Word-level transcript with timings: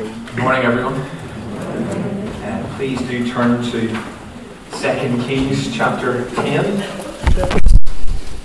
Good 0.00 0.38
morning, 0.38 0.62
everyone. 0.62 0.94
Uh, 0.94 2.74
please 2.78 2.98
do 3.02 3.30
turn 3.30 3.62
to 3.64 3.70
2 3.70 5.24
Kings 5.26 5.76
chapter 5.76 6.24
10. 6.36 6.64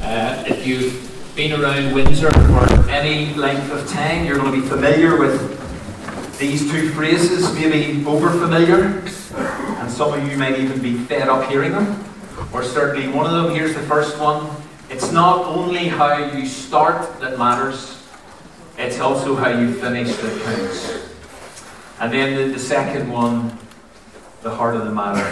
Uh, 0.01 0.43
if 0.47 0.67
you've 0.67 1.33
been 1.33 1.53
around 1.53 1.95
Windsor 1.95 2.29
for 2.29 2.89
any 2.89 3.33
length 3.35 3.71
of 3.71 3.87
time, 3.87 4.25
you're 4.25 4.35
going 4.35 4.51
to 4.51 4.61
be 4.61 4.67
familiar 4.67 5.17
with 5.17 6.37
these 6.37 6.69
two 6.69 6.89
phrases, 6.89 7.53
maybe 7.53 8.05
over 8.05 8.31
familiar, 8.31 9.01
and 9.79 9.89
some 9.89 10.13
of 10.13 10.29
you 10.29 10.37
might 10.37 10.59
even 10.59 10.81
be 10.81 10.97
fed 10.97 11.29
up 11.29 11.49
hearing 11.49 11.71
them. 11.71 12.03
Or 12.51 12.63
certainly 12.63 13.07
one 13.07 13.27
of 13.27 13.31
them. 13.31 13.55
Here's 13.55 13.73
the 13.73 13.83
first 13.83 14.19
one 14.19 14.53
It's 14.89 15.13
not 15.13 15.45
only 15.45 15.87
how 15.87 16.17
you 16.17 16.47
start 16.47 17.17
that 17.21 17.37
matters, 17.37 18.05
it's 18.77 18.99
also 18.99 19.37
how 19.37 19.57
you 19.57 19.73
finish 19.75 20.13
that 20.17 20.41
counts. 20.41 21.14
And 21.99 22.11
then 22.11 22.35
the, 22.35 22.53
the 22.53 22.59
second 22.59 23.09
one, 23.09 23.57
the 24.41 24.49
heart 24.49 24.75
of 24.75 24.85
the 24.85 24.91
matter, 24.91 25.23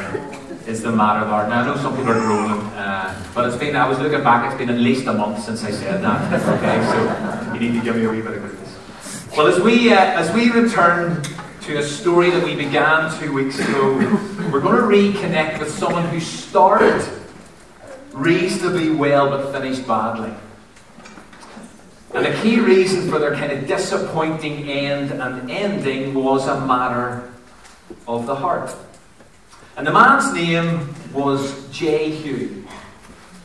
is 0.66 0.82
the 0.82 0.92
matter 0.92 1.26
of 1.26 1.32
art. 1.32 1.50
Now 1.50 1.62
I 1.62 1.66
know 1.66 1.76
some 1.76 1.96
people 1.96 2.12
are 2.12 2.20
groaning, 2.20 2.66
uh, 2.74 3.32
but 3.36 3.48
it's 3.48 3.58
been, 3.58 3.76
I 3.76 3.88
was 3.88 4.00
looking 4.00 4.24
back, 4.24 4.50
it's 4.50 4.58
been 4.58 4.70
at 4.70 4.80
least 4.80 5.06
a 5.08 5.14
month 5.14 5.44
since 5.44 5.64
I 5.64 5.72
said 5.72 6.02
that. 6.04 6.32
Okay, 6.34 6.86
so 6.90 7.54
you 7.54 7.60
need 7.60 7.78
to 7.78 7.84
give 7.84 7.98
me 7.98 8.06
a 8.06 8.10
wee 8.10 8.22
bit 8.22 8.38
of 8.38 8.42
grace. 8.42 9.36
Well, 9.36 9.48
as 9.48 9.60
we, 9.60 9.92
uh, 9.92 9.98
as 9.98 10.34
we 10.34 10.52
return 10.52 11.22
to 11.62 11.78
a 11.78 11.84
story 11.84 12.30
that 12.30 12.44
we 12.44 12.56
began 12.56 13.12
two 13.20 13.34
weeks 13.34 13.60
ago, 13.60 13.96
we're 14.52 14.62
going 14.62 14.78
to 14.78 15.20
reconnect 15.20 15.60
with 15.60 15.70
someone 15.70 16.08
who 16.08 16.20
started 16.20 17.06
reasonably 18.14 18.92
well 18.92 19.30
but 19.30 19.52
finished 19.52 19.86
badly. 19.88 20.34
And 22.14 22.24
the 22.28 22.42
key 22.44 22.60
reason 22.60 23.10
for 23.10 23.18
their 23.18 23.34
kind 23.34 23.52
of 23.52 23.68
disappointing 23.68 24.70
end 24.70 25.12
and 25.12 25.50
ending 25.50 26.14
was 26.14 26.48
a 26.48 26.62
matter 26.62 27.34
of 28.08 28.28
the 28.28 28.36
heart. 28.36 28.76
And 29.76 29.88
the 29.88 29.92
man's 29.92 30.32
name 30.32 30.94
was 31.12 31.68
Jehu, 31.72 32.66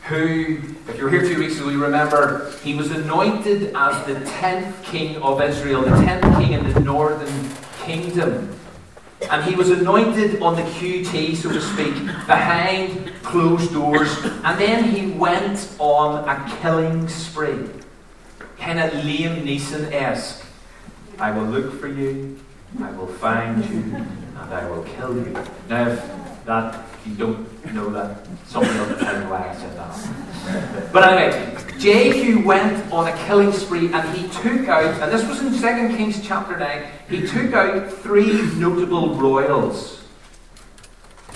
who, 0.03 0.59
if 0.87 0.97
you 0.97 1.03
were 1.03 1.09
here 1.09 1.21
two 1.21 1.39
weeks 1.39 1.57
ago, 1.57 1.69
you 1.69 1.83
remember 1.83 2.51
he 2.63 2.75
was 2.75 2.91
anointed 2.91 3.71
as 3.75 4.05
the 4.05 4.23
tenth 4.37 4.83
king 4.83 5.17
of 5.17 5.41
Israel, 5.41 5.81
the 5.81 5.89
tenth 6.05 6.37
king 6.37 6.53
in 6.53 6.71
the 6.71 6.79
northern 6.79 7.49
kingdom. 7.81 8.55
And 9.31 9.43
he 9.43 9.55
was 9.55 9.71
anointed 9.71 10.43
on 10.43 10.55
the 10.55 10.61
QT, 10.61 11.35
so 11.35 11.51
to 11.51 11.59
speak, 11.59 11.95
behind 12.27 13.11
closed 13.23 13.73
doors. 13.73 14.15
And 14.43 14.59
then 14.59 14.83
he 14.83 15.07
went 15.07 15.75
on 15.79 16.29
a 16.29 16.57
killing 16.61 17.07
spree 17.07 17.67
kind 18.59 18.79
of 18.79 18.91
Liam 18.91 19.43
Neeson 19.43 19.91
esque. 19.91 20.45
I 21.17 21.31
will 21.31 21.45
look 21.45 21.79
for 21.79 21.87
you, 21.87 22.37
I 22.81 22.91
will 22.91 23.07
find 23.07 23.65
you, 23.65 23.95
and 23.95 24.53
I 24.53 24.69
will 24.69 24.83
kill 24.83 25.15
you. 25.15 25.33
Now, 25.69 25.87
if 25.87 26.45
that 26.45 26.85
you 27.05 27.15
don't 27.15 27.73
know 27.73 27.89
that, 27.89 28.25
somebody 28.47 28.77
will 28.79 28.97
tell 28.97 29.21
you 29.21 29.29
why 29.29 29.49
I 29.49 29.55
said 29.55 29.77
that. 29.77 30.93
But 30.93 31.11
anyway, 31.11 31.57
Jehu 31.77 32.45
went 32.45 32.91
on 32.91 33.07
a 33.07 33.17
killing 33.25 33.51
spree 33.51 33.91
and 33.91 34.17
he 34.17 34.27
took 34.29 34.67
out, 34.67 35.01
and 35.01 35.11
this 35.11 35.27
was 35.27 35.41
in 35.41 35.51
2 35.51 35.95
Kings 35.95 36.25
chapter 36.25 36.57
9, 36.57 36.85
he 37.09 37.27
took 37.27 37.53
out 37.53 37.91
three 37.91 38.31
notable 38.55 39.15
royals. 39.15 39.98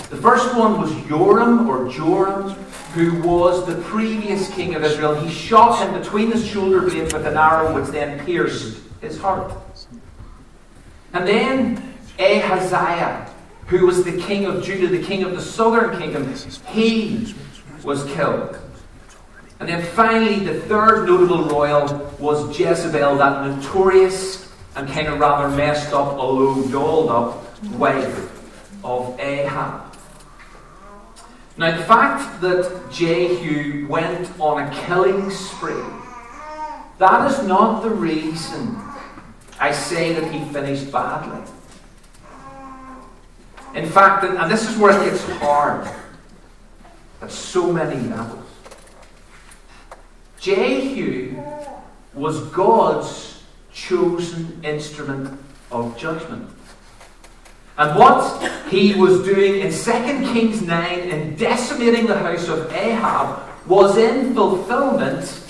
The 0.09 0.17
first 0.17 0.55
one 0.55 0.79
was 0.79 0.91
Joram 1.07 1.67
or 1.67 1.89
Joram, 1.89 2.51
who 2.93 3.21
was 3.21 3.65
the 3.65 3.81
previous 3.83 4.49
king 4.53 4.75
of 4.75 4.83
Israel. 4.83 5.15
He 5.15 5.33
shot 5.33 5.79
him 5.79 5.99
between 5.99 6.31
his 6.31 6.45
shoulder 6.45 6.81
blades 6.81 7.13
with 7.13 7.25
an 7.25 7.37
arrow, 7.37 7.73
which 7.73 7.89
then 7.89 8.23
pierced 8.25 8.79
his 9.01 9.19
heart. 9.19 9.53
And 11.13 11.27
then 11.27 11.93
Ahaziah, 12.19 13.29
who 13.67 13.85
was 13.85 14.03
the 14.03 14.17
king 14.21 14.45
of 14.45 14.63
Judah, 14.63 14.87
the 14.87 15.03
king 15.03 15.23
of 15.23 15.31
the 15.31 15.41
southern 15.41 15.97
kingdom, 15.99 16.33
he 16.67 17.33
was 17.83 18.03
killed. 18.13 18.57
And 19.59 19.69
then 19.69 19.83
finally, 19.93 20.39
the 20.39 20.59
third 20.61 21.07
notable 21.07 21.45
royal 21.45 22.11
was 22.19 22.59
Jezebel, 22.59 23.17
that 23.17 23.47
notorious 23.47 24.51
and 24.75 24.87
kind 24.89 25.07
of 25.07 25.19
rather 25.19 25.55
messed 25.55 25.93
up, 25.93 26.13
although 26.17 26.67
dolled 26.69 27.09
up 27.09 27.63
wife 27.73 28.29
of 28.83 29.17
Ahab. 29.19 29.92
Now, 31.55 31.77
the 31.77 31.83
fact 31.83 32.41
that 32.41 32.89
Jehu 32.91 33.87
went 33.87 34.27
on 34.39 34.67
a 34.67 34.71
killing 34.85 35.29
spree, 35.29 35.83
that 36.97 37.29
is 37.29 37.47
not 37.47 37.83
the 37.83 37.91
reason 37.91 38.75
I 39.59 39.71
say 39.71 40.13
that 40.13 40.31
he 40.31 40.43
finished 40.51 40.91
badly. 40.91 41.43
In 43.75 43.87
fact, 43.87 44.23
and 44.23 44.51
this 44.51 44.69
is 44.69 44.77
where 44.77 44.99
it 44.99 45.09
gets 45.09 45.23
hard 45.39 45.87
at 47.21 47.31
so 47.31 47.71
many 47.71 47.99
levels, 48.09 48.49
Jehu 50.39 51.41
was 52.13 52.41
God's 52.49 53.43
chosen 53.71 54.59
instrument 54.63 55.39
of 55.71 55.97
judgment. 55.97 56.52
And 57.77 57.97
what 57.97 58.51
he 58.69 58.93
was 58.93 59.23
doing 59.23 59.61
in 59.61 59.71
2 59.71 59.91
Kings 60.31 60.61
9 60.61 60.99
in 60.99 61.35
decimating 61.35 62.05
the 62.05 62.17
house 62.17 62.47
of 62.47 62.71
Ahab 62.71 63.49
was 63.67 63.97
in 63.97 64.35
fulfillment 64.35 65.41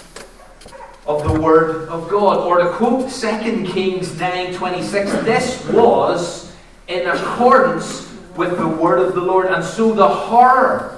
of 1.05 1.23
the 1.23 1.39
word 1.39 1.89
of 1.89 2.09
God. 2.09 2.37
Or 2.37 2.59
to 2.59 2.69
quote 2.71 3.11
2 3.11 3.65
Kings 3.65 4.09
9:26, 4.11 5.25
this 5.25 5.65
was 5.69 6.53
in 6.87 7.07
accordance 7.07 8.09
with 8.37 8.57
the 8.57 8.67
word 8.67 8.99
of 8.99 9.15
the 9.15 9.21
Lord. 9.21 9.47
And 9.47 9.63
so 9.63 9.93
the 9.93 10.07
horror 10.07 10.97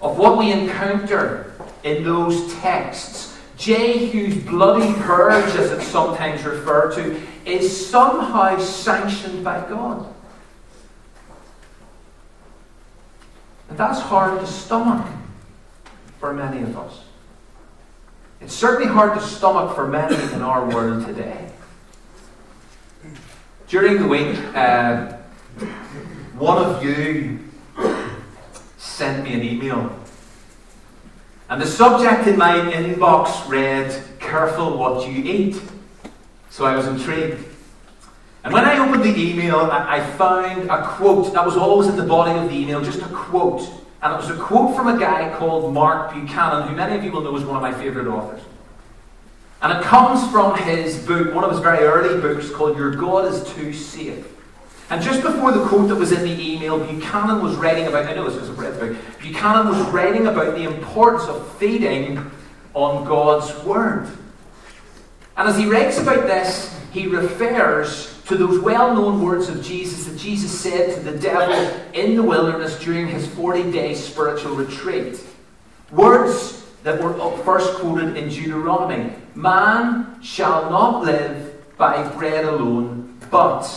of 0.00 0.18
what 0.18 0.36
we 0.36 0.50
encounter 0.50 1.52
in 1.84 2.02
those 2.02 2.52
texts, 2.54 3.36
Jehu's 3.56 4.36
bloody 4.44 4.92
purge, 5.02 5.54
as 5.54 5.70
it's 5.70 5.86
sometimes 5.86 6.42
referred 6.44 6.94
to, 6.96 7.20
is 7.46 7.88
somehow 7.88 8.58
sanctioned 8.58 9.44
by 9.44 9.60
God. 9.68 10.12
And 13.68 13.78
that's 13.78 14.00
hard 14.00 14.40
to 14.40 14.46
stomach 14.46 15.06
for 16.20 16.32
many 16.32 16.62
of 16.62 16.76
us. 16.76 17.04
It's 18.40 18.54
certainly 18.54 18.92
hard 18.92 19.18
to 19.18 19.26
stomach 19.26 19.74
for 19.74 19.86
many 19.86 20.16
in 20.32 20.42
our 20.42 20.68
world 20.68 21.06
today. 21.06 21.50
During 23.68 24.02
the 24.02 24.08
week, 24.08 24.38
uh, 24.54 25.16
one 26.36 26.58
of 26.58 26.84
you 26.84 27.40
sent 28.76 29.24
me 29.24 29.34
an 29.34 29.42
email. 29.42 29.98
And 31.48 31.60
the 31.60 31.66
subject 31.66 32.26
in 32.26 32.38
my 32.38 32.54
inbox 32.72 33.48
read, 33.48 34.02
Careful 34.20 34.78
what 34.78 35.08
you 35.08 35.22
eat. 35.24 35.60
So 36.54 36.64
I 36.64 36.76
was 36.76 36.86
intrigued. 36.86 37.44
And 38.44 38.54
when 38.54 38.64
I 38.64 38.78
opened 38.78 39.02
the 39.02 39.20
email, 39.20 39.56
I 39.72 39.98
found 40.12 40.70
a 40.70 40.86
quote 40.86 41.34
that 41.34 41.44
was 41.44 41.56
always 41.56 41.88
in 41.88 41.96
the 41.96 42.04
body 42.04 42.30
of 42.38 42.48
the 42.48 42.54
email, 42.54 42.80
just 42.80 43.00
a 43.00 43.06
quote. 43.06 43.68
And 44.00 44.14
it 44.14 44.16
was 44.16 44.30
a 44.30 44.36
quote 44.36 44.76
from 44.76 44.86
a 44.86 44.96
guy 44.96 45.36
called 45.36 45.74
Mark 45.74 46.14
Buchanan, 46.14 46.68
who 46.68 46.76
many 46.76 46.96
of 46.96 47.02
you 47.02 47.10
will 47.10 47.22
know 47.22 47.34
is 47.34 47.42
one 47.42 47.56
of 47.56 47.62
my 47.62 47.72
favourite 47.72 48.06
authors. 48.06 48.40
And 49.62 49.76
it 49.76 49.82
comes 49.82 50.30
from 50.30 50.56
his 50.58 51.04
book, 51.04 51.34
one 51.34 51.42
of 51.42 51.50
his 51.50 51.58
very 51.58 51.84
early 51.84 52.20
books 52.20 52.48
called 52.50 52.78
Your 52.78 52.94
God 52.94 53.34
is 53.34 53.42
Too 53.54 53.72
Safe. 53.72 54.24
And 54.90 55.02
just 55.02 55.22
before 55.22 55.50
the 55.50 55.66
quote 55.66 55.88
that 55.88 55.96
was 55.96 56.12
in 56.12 56.22
the 56.22 56.40
email, 56.40 56.78
Buchanan 56.78 57.42
was 57.42 57.56
writing 57.56 57.88
about, 57.88 58.06
I 58.06 58.14
know 58.14 58.30
this 58.30 58.34
because 58.34 58.50
I've 58.50 58.58
read 58.60 58.74
the 58.74 58.94
book, 58.94 58.96
Buchanan 59.20 59.66
was 59.66 59.80
writing 59.88 60.28
about 60.28 60.54
the 60.54 60.62
importance 60.62 61.24
of 61.24 61.52
feeding 61.58 62.30
on 62.74 63.04
God's 63.04 63.52
Word. 63.64 64.08
And 65.36 65.48
as 65.48 65.58
he 65.58 65.66
writes 65.66 65.98
about 65.98 66.26
this, 66.26 66.78
he 66.92 67.06
refers 67.06 68.22
to 68.26 68.36
those 68.36 68.60
well 68.60 68.94
known 68.94 69.22
words 69.22 69.48
of 69.48 69.62
Jesus 69.62 70.06
that 70.06 70.18
Jesus 70.18 70.58
said 70.58 70.94
to 70.94 71.00
the 71.00 71.18
devil 71.18 71.54
in 71.92 72.16
the 72.16 72.22
wilderness 72.22 72.78
during 72.78 73.08
his 73.08 73.26
40 73.26 73.72
day 73.72 73.94
spiritual 73.94 74.54
retreat. 74.54 75.20
Words 75.90 76.64
that 76.84 77.02
were 77.02 77.14
first 77.38 77.74
quoted 77.74 78.16
in 78.16 78.28
Deuteronomy 78.28 79.12
Man 79.34 80.22
shall 80.22 80.70
not 80.70 81.04
live 81.04 81.76
by 81.76 82.06
bread 82.16 82.44
alone, 82.44 83.18
but 83.30 83.68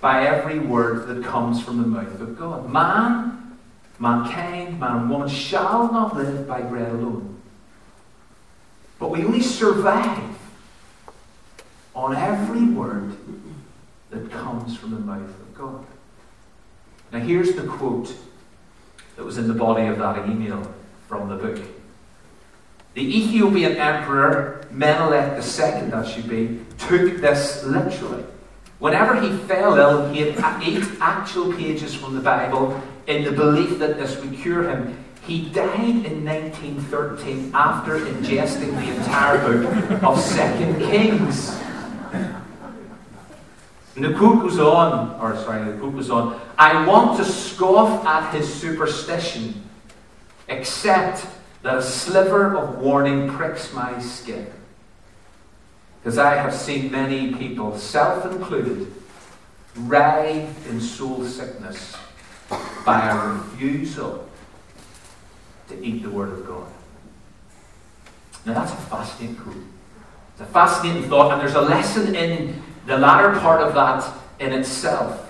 by 0.00 0.26
every 0.26 0.58
word 0.60 1.08
that 1.08 1.24
comes 1.24 1.62
from 1.62 1.78
the 1.82 1.86
mouth 1.86 2.20
of 2.20 2.38
God. 2.38 2.70
Man, 2.70 3.58
mankind, 3.98 4.78
man 4.78 4.98
and 4.98 5.10
woman 5.10 5.28
shall 5.28 5.92
not 5.92 6.16
live 6.16 6.46
by 6.46 6.60
bread 6.60 6.90
alone. 6.90 7.40
But 8.98 9.10
we 9.10 9.24
only 9.24 9.42
survive 9.42 10.38
on 11.94 12.16
every 12.16 12.64
word 12.66 13.16
that 14.10 14.30
comes 14.30 14.76
from 14.76 14.92
the 14.92 14.98
mouth 14.98 15.20
of 15.20 15.54
God. 15.54 15.84
Now, 17.12 17.20
here's 17.20 17.52
the 17.54 17.66
quote 17.66 18.14
that 19.16 19.24
was 19.24 19.38
in 19.38 19.48
the 19.48 19.54
body 19.54 19.86
of 19.86 19.98
that 19.98 20.28
email 20.28 20.72
from 21.08 21.28
the 21.28 21.36
book. 21.36 21.62
The 22.94 23.02
Ethiopian 23.02 23.76
emperor, 23.76 24.66
Menelik 24.70 25.34
II, 25.34 25.90
that 25.90 26.06
should 26.06 26.28
be, 26.28 26.60
took 26.78 27.20
this 27.20 27.64
literally. 27.64 28.24
Whenever 28.78 29.20
he 29.20 29.36
fell 29.46 29.78
ill, 29.78 30.12
he 30.12 30.20
had 30.20 30.62
eight 30.62 30.84
actual 31.00 31.52
pages 31.52 31.94
from 31.94 32.14
the 32.14 32.20
Bible 32.20 32.80
in 33.06 33.24
the 33.24 33.32
belief 33.32 33.78
that 33.78 33.96
this 33.96 34.18
would 34.20 34.34
cure 34.34 34.68
him. 34.68 35.04
He 35.26 35.48
died 35.50 36.04
in 36.04 36.24
1913 36.24 37.52
after 37.54 38.00
ingesting 38.00 38.74
the 38.74 38.96
entire 38.96 39.38
book 39.38 40.02
of 40.02 40.20
Second 40.20 40.80
Kings. 40.80 41.56
And 43.94 44.04
the 44.04 44.14
quote 44.14 44.40
goes 44.40 44.58
on, 44.58 45.20
or 45.20 45.36
sorry, 45.36 45.70
the 45.70 45.78
quote 45.78 45.94
goes 45.94 46.10
on, 46.10 46.40
I 46.58 46.86
want 46.86 47.18
to 47.18 47.24
scoff 47.24 48.04
at 48.06 48.34
his 48.34 48.52
superstition, 48.52 49.62
except 50.48 51.26
that 51.62 51.76
a 51.76 51.82
sliver 51.82 52.56
of 52.56 52.78
warning 52.78 53.28
pricks 53.30 53.72
my 53.72 53.98
skin. 54.00 54.46
Because 56.00 56.18
I 56.18 56.34
have 56.36 56.54
seen 56.54 56.90
many 56.90 57.34
people, 57.34 57.78
self 57.78 58.24
included, 58.32 58.92
writhe 59.76 60.68
in 60.68 60.80
soul 60.80 61.24
sickness 61.24 61.96
by 62.84 63.08
a 63.08 63.28
refusal 63.28 64.26
to 65.68 65.84
eat 65.84 66.02
the 66.02 66.10
Word 66.10 66.32
of 66.32 66.46
God. 66.46 66.66
Now 68.44 68.54
that's 68.54 68.72
a 68.72 68.76
fascinating 68.76 69.36
quote. 69.36 69.56
It's 70.32 70.40
a 70.40 70.46
fascinating 70.46 71.08
thought, 71.08 71.32
and 71.32 71.40
there's 71.40 71.54
a 71.54 71.60
lesson 71.60 72.14
in 72.14 72.60
the 72.86 72.98
latter 72.98 73.38
part 73.40 73.60
of 73.60 73.74
that 73.74 74.12
in 74.40 74.52
itself. 74.52 75.28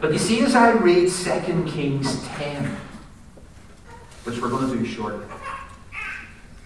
But 0.00 0.12
you 0.12 0.18
see, 0.18 0.40
as 0.40 0.54
I 0.54 0.72
read 0.72 1.10
2 1.10 1.64
Kings 1.68 2.26
10, 2.28 2.76
which 4.24 4.40
we're 4.40 4.48
going 4.48 4.70
to 4.70 4.76
do 4.76 4.84
shortly, 4.84 5.24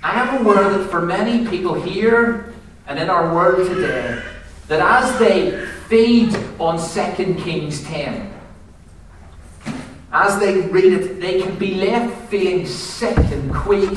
I 0.03 0.21
am 0.21 0.47
aware 0.47 0.79
that 0.79 0.91
for 0.91 1.03
many 1.03 1.47
people 1.47 1.75
here 1.75 2.55
and 2.87 2.99
in 2.99 3.11
our 3.11 3.35
world 3.35 3.69
today, 3.69 4.23
that 4.69 4.81
as 4.81 5.19
they 5.19 5.67
feed 5.89 6.35
on 6.59 6.79
2 6.79 7.35
Kings 7.43 7.83
10, 7.85 8.33
as 10.11 10.39
they 10.39 10.63
read 10.63 10.93
it, 10.93 11.21
they 11.21 11.43
can 11.43 11.59
be 11.59 11.75
left 11.75 12.31
feeling 12.31 12.67
sick 12.67 13.17
and 13.19 13.55
queasy. 13.55 13.95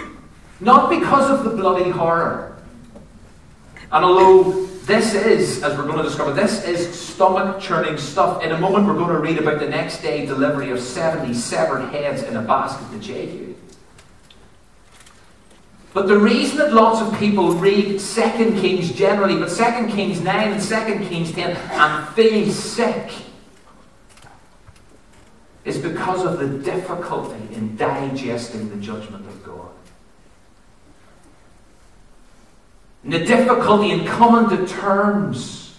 Not 0.60 0.90
because 0.90 1.30
of 1.30 1.44
the 1.44 1.56
bloody 1.56 1.88
horror. 1.88 2.49
And 3.92 4.04
although 4.04 4.66
this 4.84 5.14
is, 5.14 5.62
as 5.62 5.76
we're 5.76 5.84
going 5.84 5.98
to 5.98 6.04
discover, 6.04 6.32
this 6.32 6.64
is 6.64 6.98
stomach 6.98 7.60
churning 7.60 7.98
stuff. 7.98 8.42
In 8.42 8.52
a 8.52 8.58
moment, 8.58 8.86
we're 8.86 8.94
going 8.94 9.08
to 9.08 9.18
read 9.18 9.38
about 9.38 9.58
the 9.58 9.68
next 9.68 10.00
day 10.00 10.24
delivery 10.26 10.70
of 10.70 10.80
70 10.80 11.34
severed 11.34 11.88
heads 11.90 12.22
in 12.22 12.36
a 12.36 12.42
basket 12.42 12.88
to 12.92 12.98
Jehu. 13.00 13.54
But 15.92 16.06
the 16.06 16.18
reason 16.18 16.58
that 16.58 16.72
lots 16.72 17.00
of 17.00 17.18
people 17.18 17.52
read 17.54 17.98
2 17.98 18.22
Kings 18.60 18.92
generally, 18.92 19.36
but 19.36 19.48
2 19.48 19.88
Kings 19.88 20.20
9 20.20 20.52
and 20.52 20.62
2 20.62 21.08
Kings 21.08 21.32
10 21.32 21.56
and 21.56 22.08
feel 22.10 22.48
sick 22.52 23.12
is 25.64 25.78
because 25.78 26.24
of 26.24 26.38
the 26.38 26.58
difficulty 26.62 27.54
in 27.54 27.76
digesting 27.76 28.70
the 28.70 28.76
judgment 28.76 29.26
of 29.26 29.44
God. 29.44 29.70
And 33.04 33.12
the 33.12 33.20
difficulty 33.20 33.90
in 33.90 34.06
coming 34.06 34.56
to 34.56 34.66
terms 34.66 35.74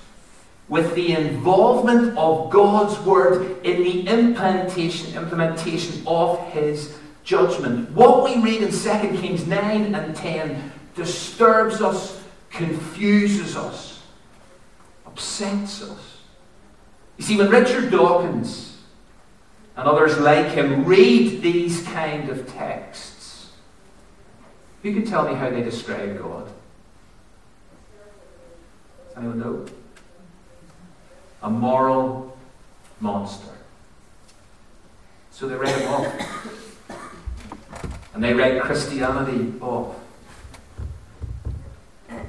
with 0.68 0.96
the 0.96 1.12
involvement 1.14 2.18
of 2.18 2.50
God's 2.50 2.98
Word 3.02 3.64
in 3.66 3.84
the 3.84 4.08
implementation, 4.08 5.16
implementation 5.16 6.02
of 6.08 6.40
His 6.52 6.98
judgment. 7.24 7.92
What 7.92 8.24
we 8.24 8.42
read 8.42 8.62
in 8.62 8.72
2 8.72 9.22
Kings 9.22 9.46
9 9.46 9.94
and 9.94 10.16
10 10.16 10.72
disturbs 10.96 11.82
us, 11.82 12.22
confuses 12.50 13.56
us, 13.56 14.02
upsets 15.06 15.84
us. 15.84 16.18
You 17.18 17.24
see, 17.24 17.38
when 17.38 17.50
Richard 17.50 17.92
Dawkins 17.92 18.78
and 19.78 19.88
others 19.88 20.18
like 20.18 20.48
him 20.48 20.86
read 20.86 21.42
these 21.42 21.84
kind 21.84 22.30
of 22.30 22.52
texts, 22.52 23.52
who 24.82 24.94
can 24.94 25.06
tell 25.06 25.28
me 25.28 25.36
how 25.36 25.50
they 25.50 25.62
describe 25.62 26.18
God? 26.18 26.50
Anyone 29.22 29.40
know? 29.40 29.66
A 31.44 31.50
moral 31.50 32.36
monster. 33.00 33.52
So 35.30 35.48
they 35.48 35.54
write 35.54 35.76
him 35.76 35.94
off. 35.94 36.88
And 38.16 38.24
they 38.24 38.34
write 38.34 38.60
Christianity 38.64 39.54
off. 39.62 39.96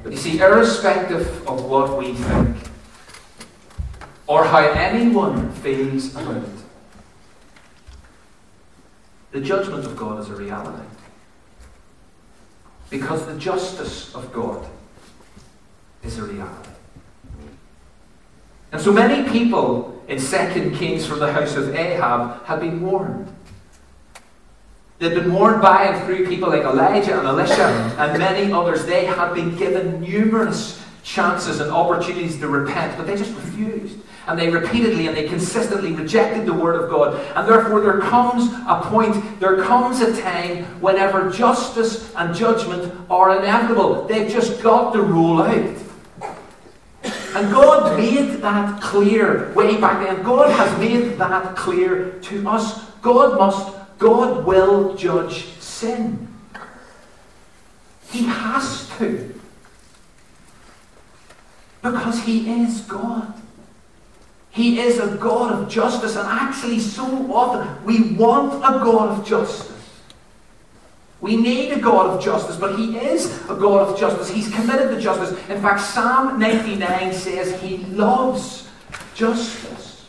But 0.03 0.12
you 0.12 0.19
see, 0.19 0.39
irrespective 0.39 1.49
of 1.49 1.65
what 1.65 1.97
we 1.97 2.12
think, 2.12 2.56
or 4.27 4.45
how 4.45 4.59
anyone 4.59 5.50
feels 5.50 6.15
about 6.15 6.37
it, 6.37 6.49
the 9.31 9.41
judgment 9.41 9.87
of 9.87 9.97
God 9.97 10.21
is 10.21 10.29
a 10.29 10.35
reality. 10.35 10.87
Because 12.91 13.25
the 13.25 13.38
justice 13.38 14.15
of 14.15 14.31
God 14.31 14.67
is 16.03 16.19
a 16.19 16.25
reality. 16.25 16.72
And 18.73 18.81
so 18.81 18.91
many 18.91 19.29
people 19.29 20.03
in 20.09 20.19
2 20.19 20.75
Kings 20.77 21.07
from 21.07 21.21
the 21.21 21.33
house 21.33 21.57
of 21.57 21.75
Ahab 21.75 22.45
had 22.45 22.61
been 22.61 22.81
warned. 22.81 23.33
They'd 24.99 25.15
been 25.15 25.33
warned 25.33 25.61
by 25.61 25.85
and 25.85 26.07
through 26.07 26.27
people 26.29 26.49
like 26.49 26.63
Elijah 26.63 27.19
and 27.19 27.27
Elisha 27.27 27.67
and 27.99 28.19
many 28.19 28.53
others. 28.53 28.87
They 28.87 29.05
had 29.05 29.35
been 29.35 29.57
given 29.57 30.01
numerous 30.01 30.83
chances 31.03 31.61
and 31.61 31.71
opportunities 31.71 32.39
to 32.39 32.49
repent, 32.49 32.97
but 32.97 33.07
they 33.07 33.17
just 33.17 33.35
refused. 33.35 33.99
And 34.29 34.39
they 34.39 34.49
repeatedly 34.49 35.09
and 35.09 35.17
they 35.17 35.29
consistently 35.29 35.93
rejected 35.93 36.47
the 36.47 36.55
Word 36.55 36.81
of 36.81 36.89
God. 36.89 37.21
And 37.35 37.49
therefore, 37.49 37.81
there 37.81 37.99
comes 37.99 38.53
a 38.69 38.81
point, 38.85 39.41
there 39.41 39.63
comes 39.65 40.01
a 40.01 40.23
time 40.23 40.65
whenever 40.81 41.31
justice 41.31 42.15
and 42.15 42.35
judgment 42.35 42.95
are 43.11 43.37
inevitable. 43.37 44.07
They've 44.07 44.31
just 44.31 44.63
got 44.63 44.93
to 44.93 45.03
rule 45.03 45.43
out. 45.43 45.77
And 47.34 47.50
God 47.50 47.96
made 47.96 48.43
that 48.43 48.82
clear 48.82 49.52
way 49.55 49.81
back 49.81 50.05
then. 50.05 50.23
God 50.23 50.50
has 50.50 50.79
made 50.79 51.17
that 51.19 51.56
clear 51.56 52.12
to 52.20 52.49
us. 52.49 52.90
God 53.00 53.38
must, 53.38 53.75
God 53.99 54.44
will 54.44 54.94
judge 54.94 55.44
sin. 55.58 56.29
He 58.11 58.25
has 58.25 58.90
to. 58.99 59.34
Because 61.82 62.23
He 62.25 62.62
is 62.62 62.82
God. 62.82 63.32
He 64.50 64.80
is 64.80 64.99
a 64.99 65.16
God 65.16 65.52
of 65.52 65.68
justice, 65.71 66.14
and 66.14 66.28
actually, 66.28 66.78
so 66.78 67.04
often 67.33 67.85
we 67.87 68.12
want 68.12 68.57
a 68.57 68.85
God 68.85 69.18
of 69.18 69.26
justice. 69.26 69.72
We 71.23 71.37
need 71.37 71.71
a 71.71 71.79
God 71.79 72.11
of 72.11 72.23
justice, 72.23 72.57
but 72.57 72.76
He 72.76 72.99
is 72.99 73.43
a 73.49 73.55
God 73.55 73.88
of 73.88 73.99
justice. 73.99 74.29
He's 74.29 74.52
committed 74.52 74.91
to 74.91 75.00
justice. 75.00 75.31
In 75.49 75.62
fact, 75.62 75.81
Psalm 75.81 76.38
99 76.38 77.12
says 77.14 77.59
He 77.62 77.79
loves 77.79 78.69
justice. 79.14 80.05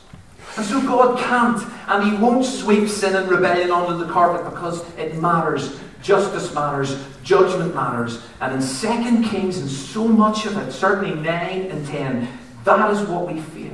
And 0.58 0.65
so 0.65 0.82
God 0.82 1.20
can't, 1.20 1.63
and 1.88 2.12
He 2.12 2.17
won't 2.17 2.43
sweep 2.43 2.89
sin 2.89 3.15
and 3.15 3.29
rebellion 3.29 3.70
under 3.70 4.03
the 4.03 4.12
carpet 4.12 4.51
because 4.51 4.84
it 4.98 5.22
matters. 5.22 5.79
Justice 6.01 6.53
matters, 6.53 7.05
judgment 7.24 7.75
matters. 7.75 8.24
And 8.41 8.62
in 8.62 9.22
2 9.24 9.29
Kings, 9.29 9.60
and 9.60 9.70
so 9.70 10.08
much 10.08 10.48
of 10.48 10.58
it, 10.58 10.72
certainly 10.72 11.15
9 11.15 11.62
and 11.72 11.88
10, 11.88 12.27
that 12.65 12.89
is 12.91 13.08
what 13.08 13.32
we 13.32 13.39
face. 13.39 13.72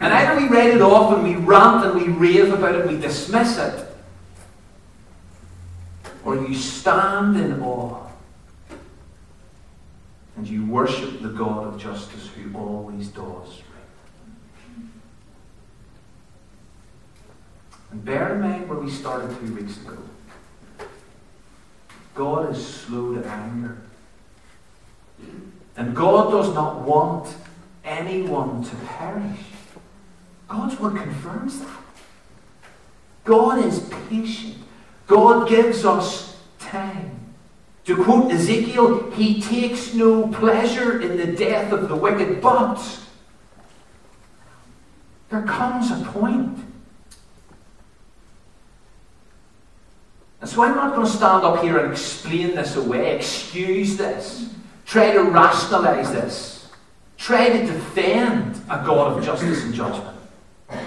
And 0.00 0.12
either 0.12 0.40
we 0.40 0.48
write 0.48 0.70
it 0.70 0.80
off 0.80 1.12
and 1.12 1.22
we 1.22 1.34
rant 1.36 1.84
and 1.84 2.00
we 2.00 2.08
rave 2.08 2.52
about 2.52 2.74
it, 2.74 2.86
we 2.86 2.98
dismiss 2.98 3.58
it, 3.58 3.85
or 6.26 6.34
you 6.36 6.54
stand 6.54 7.36
in 7.36 7.62
awe 7.62 8.04
and 10.36 10.48
you 10.48 10.66
worship 10.66 11.22
the 11.22 11.28
God 11.28 11.68
of 11.68 11.80
justice 11.80 12.28
who 12.28 12.58
always 12.58 13.08
does 13.08 13.22
right. 13.22 14.82
And 17.92 18.04
bear 18.04 18.34
in 18.34 18.40
mind 18.40 18.68
where 18.68 18.80
we 18.80 18.90
started 18.90 19.38
two 19.38 19.54
weeks 19.54 19.76
ago. 19.76 19.96
God 22.16 22.50
is 22.50 22.66
slow 22.66 23.14
to 23.14 23.24
anger. 23.24 23.78
And 25.76 25.94
God 25.94 26.32
does 26.32 26.52
not 26.52 26.82
want 26.82 27.32
anyone 27.84 28.64
to 28.64 28.76
perish. 28.76 29.38
God's 30.48 30.78
word 30.80 30.96
confirms 30.96 31.60
that. 31.60 31.80
God 33.24 33.64
is 33.64 33.78
patient. 34.08 34.65
God 35.06 35.48
gives 35.48 35.84
us 35.84 36.36
time. 36.58 37.12
To 37.84 38.02
quote 38.02 38.32
Ezekiel, 38.32 39.10
He 39.12 39.40
takes 39.40 39.94
no 39.94 40.26
pleasure 40.28 41.00
in 41.00 41.16
the 41.16 41.36
death 41.36 41.72
of 41.72 41.88
the 41.88 41.96
wicked, 41.96 42.40
but 42.40 42.82
there 45.28 45.42
comes 45.42 45.90
a 45.90 46.04
point. 46.10 46.58
And 50.40 50.50
so 50.50 50.62
I'm 50.62 50.74
not 50.74 50.94
going 50.94 51.06
to 51.06 51.12
stand 51.12 51.44
up 51.44 51.62
here 51.62 51.78
and 51.78 51.92
explain 51.92 52.54
this 52.54 52.76
away, 52.76 53.16
excuse 53.16 53.96
this, 53.96 54.54
try 54.84 55.12
to 55.12 55.22
rationalize 55.22 56.12
this. 56.12 56.68
try 57.16 57.48
to 57.48 57.66
defend 57.66 58.60
a 58.68 58.84
God 58.84 59.16
of 59.16 59.24
justice 59.24 59.64
and 59.64 59.74
judgment. 59.74 60.16
And 60.68 60.86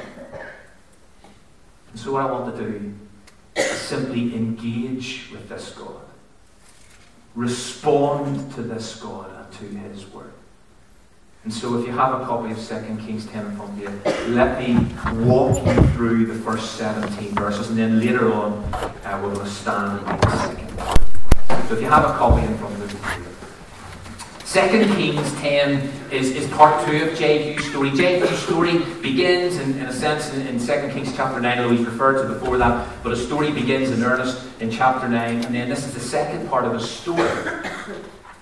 so, 1.95 2.13
what 2.13 2.21
I 2.21 2.31
want 2.31 2.55
to 2.55 2.63
do 2.63 2.93
simply 3.61 4.35
engage 4.35 5.29
with 5.31 5.49
this 5.49 5.71
God, 5.71 6.01
respond 7.35 8.53
to 8.55 8.61
this 8.61 8.99
God 8.99 9.29
and 9.35 9.53
to 9.53 9.65
His 9.89 10.07
Word. 10.07 10.33
And 11.43 11.53
so, 11.53 11.79
if 11.79 11.85
you 11.87 11.93
have 11.93 12.21
a 12.21 12.25
copy 12.25 12.51
of 12.51 12.57
2 12.57 12.97
Kings 13.05 13.25
10 13.27 13.45
in 13.45 13.55
front 13.55 13.71
of 13.71 13.79
you, 13.79 14.33
let 14.33 14.59
me 14.59 14.75
walk 15.25 15.65
you 15.65 15.81
through 15.93 16.25
the 16.25 16.35
first 16.35 16.75
17 16.75 17.33
verses, 17.33 17.69
and 17.69 17.79
then 17.79 17.99
later 17.99 18.31
on, 18.33 18.51
uh, 18.73 19.19
we're 19.23 19.33
going 19.33 19.45
to 19.45 19.51
stand 19.51 19.99
and 19.99 20.07
read 20.07 20.21
the 20.21 20.37
second. 20.37 21.67
So, 21.67 21.75
if 21.75 21.81
you 21.81 21.87
have 21.87 22.03
a 22.03 22.17
copy 22.17 22.45
in 22.45 22.57
front 22.57 22.75
of 22.75 22.91
you, 22.91 23.28
Second 24.49 24.91
Kings 24.95 25.31
10 25.33 25.91
is, 26.11 26.31
is 26.31 26.47
part 26.53 26.83
two 26.83 27.03
of 27.03 27.15
Jehu's 27.15 27.63
story. 27.69 27.91
Jehu's 27.91 28.39
story 28.39 28.79
begins, 28.99 29.57
in, 29.57 29.73
in 29.77 29.85
a 29.85 29.93
sense, 29.93 30.33
in, 30.33 30.41
in 30.47 30.57
2 30.57 30.65
Kings 30.91 31.15
chapter 31.15 31.39
9, 31.39 31.59
although 31.59 31.75
he's 31.75 31.85
referred 31.85 32.23
to 32.23 32.33
before 32.33 32.57
that, 32.57 32.89
but 33.03 33.11
a 33.11 33.15
story 33.15 33.51
begins 33.51 33.91
in 33.91 34.03
earnest 34.03 34.49
in 34.59 34.71
chapter 34.71 35.07
9, 35.07 35.45
and 35.45 35.53
then 35.53 35.69
this 35.69 35.85
is 35.85 35.93
the 35.93 35.99
second 35.99 36.49
part 36.49 36.65
of 36.65 36.73
the 36.73 36.79
story. 36.79 37.29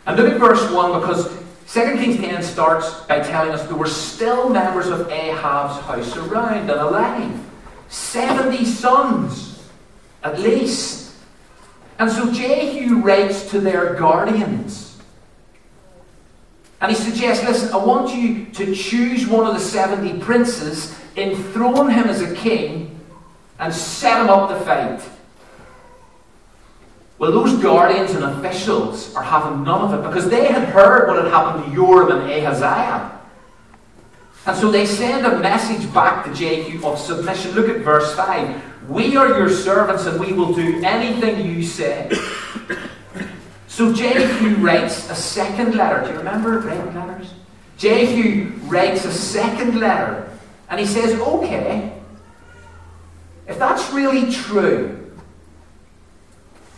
And 0.06 0.16
look 0.16 0.32
at 0.32 0.40
verse 0.40 0.72
1 0.72 1.02
because 1.02 1.28
2 1.74 1.98
Kings 1.98 2.16
10 2.16 2.42
starts 2.42 3.02
by 3.02 3.20
telling 3.20 3.52
us 3.52 3.68
there 3.68 3.76
were 3.76 3.86
still 3.86 4.48
members 4.48 4.88
of 4.88 5.10
Ahab's 5.10 5.84
house 5.84 6.16
around 6.16 6.54
and 6.54 6.70
alive. 6.70 7.38
70 7.90 8.64
sons, 8.64 9.62
at 10.24 10.40
least. 10.40 11.14
And 12.00 12.10
so 12.10 12.32
Jehu 12.32 13.02
writes 13.02 13.52
to 13.52 13.60
their 13.60 13.96
guardians 13.96 14.87
and 16.80 16.92
he 16.92 16.98
suggests, 16.98 17.44
listen, 17.44 17.74
I 17.74 17.78
want 17.78 18.16
you 18.16 18.46
to 18.46 18.76
choose 18.76 19.28
one 19.28 19.48
of 19.48 19.54
the 19.54 19.60
70 19.60 20.20
princes, 20.20 20.96
enthrone 21.16 21.90
him 21.90 22.08
as 22.08 22.22
a 22.22 22.36
king, 22.36 23.00
and 23.60 23.74
set 23.74 24.22
him 24.22 24.30
up 24.30 24.50
to 24.50 24.64
fight. 24.64 25.02
Well, 27.18 27.32
those 27.32 27.60
guardians 27.62 28.12
and 28.12 28.24
officials 28.24 29.16
are 29.16 29.24
having 29.24 29.64
none 29.64 29.92
of 29.92 30.00
it 30.00 30.08
because 30.08 30.30
they 30.30 30.52
had 30.52 30.68
heard 30.70 31.08
what 31.08 31.24
had 31.24 31.32
happened 31.32 31.66
to 31.66 31.76
Joram 31.76 32.12
and 32.12 32.32
Ahaziah. 32.32 33.20
And 34.46 34.56
so 34.56 34.70
they 34.70 34.86
send 34.86 35.26
a 35.26 35.40
message 35.40 35.92
back 35.94 36.26
to 36.26 36.34
Jehu 36.34 36.86
of 36.86 37.00
submission. 37.00 37.52
Look 37.52 37.70
at 37.70 37.78
verse 37.78 38.14
5. 38.16 38.90
We 38.90 39.18
are 39.18 39.28
your 39.30 39.50
servants 39.50 40.06
and 40.06 40.20
we 40.20 40.32
will 40.32 40.54
do 40.54 40.82
anything 40.86 41.44
you 41.46 41.64
say. 41.64 42.12
So 43.78 43.94
Jehu 43.94 44.56
writes 44.56 45.08
a 45.08 45.14
second 45.14 45.76
letter. 45.76 46.04
Do 46.04 46.12
you 46.12 46.18
remember 46.18 46.62
writing 46.62 46.96
letters? 46.96 47.32
Jehu 47.78 48.50
writes 48.64 49.06
a 49.06 49.12
second 49.12 49.80
letter 49.80 50.36
and 50.68 50.80
he 50.80 50.86
says, 50.88 51.14
okay, 51.20 51.94
if 53.48 53.60
that's 53.60 53.92
really 53.94 54.32
true, 54.32 55.14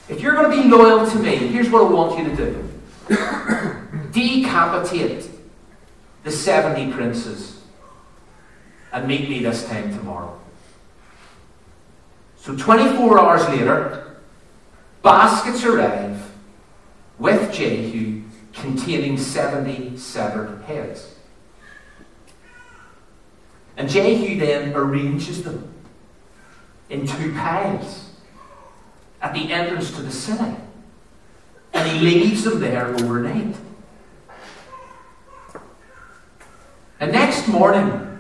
if 0.10 0.20
you're 0.20 0.34
going 0.34 0.51
to 0.51 0.62
be 0.62 0.68
loyal 0.68 1.10
to 1.10 1.20
me, 1.20 1.38
here's 1.38 1.70
what 1.70 1.84
I 1.84 1.89
want 1.89 2.20
you 2.20 2.36
to 2.36 2.36
do 2.36 4.10
decapitate 4.12 5.29
the 6.25 6.32
70 6.32 6.91
princes 6.91 7.62
and 8.91 9.08
meet 9.08 9.29
me 9.29 9.41
this 9.41 9.65
time 9.70 9.98
tomorrow. 9.98 10.38
So 12.36 12.58
24 12.58 13.22
hours 13.22 13.48
later, 13.48 14.18
baskets 15.01 15.63
arrive 15.63 16.29
with 17.20 17.54
Jehu 17.54 18.24
containing 18.54 19.18
70 19.18 19.98
severed 19.98 20.62
heads. 20.64 21.16
And 23.78 23.90
Jehu 23.90 24.40
then 24.40 24.74
arranges 24.74 25.44
them 25.44 25.74
in 26.90 27.06
two 27.06 27.34
piles 27.34 28.10
at 29.22 29.34
the 29.34 29.52
entrance 29.52 29.92
to 29.96 30.02
the 30.02 30.12
city. 30.12 30.56
And 31.74 31.90
he 31.90 32.00
leaves 32.00 32.44
them 32.44 32.60
there 32.60 32.88
overnight. 32.88 33.56
And 37.00 37.12
next 37.12 37.48
morning, 37.48 38.20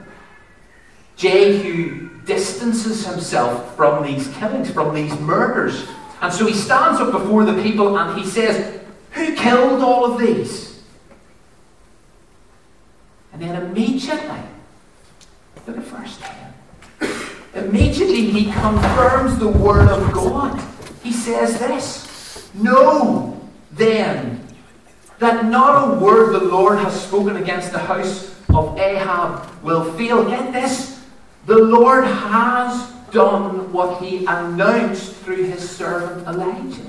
Jehu 1.17 2.09
distances 2.25 3.05
himself 3.05 3.75
from 3.75 4.03
these 4.03 4.27
killings, 4.35 4.71
from 4.71 4.95
these 4.95 5.17
murders. 5.19 5.85
And 6.21 6.33
so 6.33 6.45
he 6.45 6.53
stands 6.53 7.01
up 7.01 7.11
before 7.11 7.43
the 7.43 7.61
people 7.61 7.97
and 7.97 8.17
he 8.17 8.25
says, 8.25 8.78
killed 9.41 9.81
all 9.81 10.13
of 10.13 10.19
these? 10.19 10.81
And 13.33 13.41
then 13.41 13.61
immediately, 13.61 14.41
look 15.65 15.77
at 15.77 15.83
verse 15.83 16.19
10. 17.01 17.65
Immediately 17.65 18.29
he 18.31 18.51
confirms 18.51 19.37
the 19.37 19.47
word 19.47 19.89
of 19.89 20.11
God. 20.11 20.61
He 21.03 21.11
says 21.11 21.59
this 21.59 22.49
Know 22.53 23.39
then 23.71 24.45
that 25.19 25.45
not 25.45 25.89
a 25.89 25.99
word 25.99 26.33
the 26.33 26.45
Lord 26.45 26.79
has 26.79 27.03
spoken 27.03 27.37
against 27.37 27.71
the 27.71 27.79
house 27.79 28.35
of 28.49 28.77
Ahab 28.77 29.63
will 29.63 29.93
fail. 29.93 30.27
Get 30.27 30.53
this. 30.53 31.03
The 31.45 31.57
Lord 31.57 32.05
has 32.05 32.91
done 33.11 33.71
what 33.71 34.01
he 34.01 34.25
announced 34.25 35.13
through 35.15 35.43
his 35.43 35.67
servant 35.67 36.27
Elijah. 36.27 36.88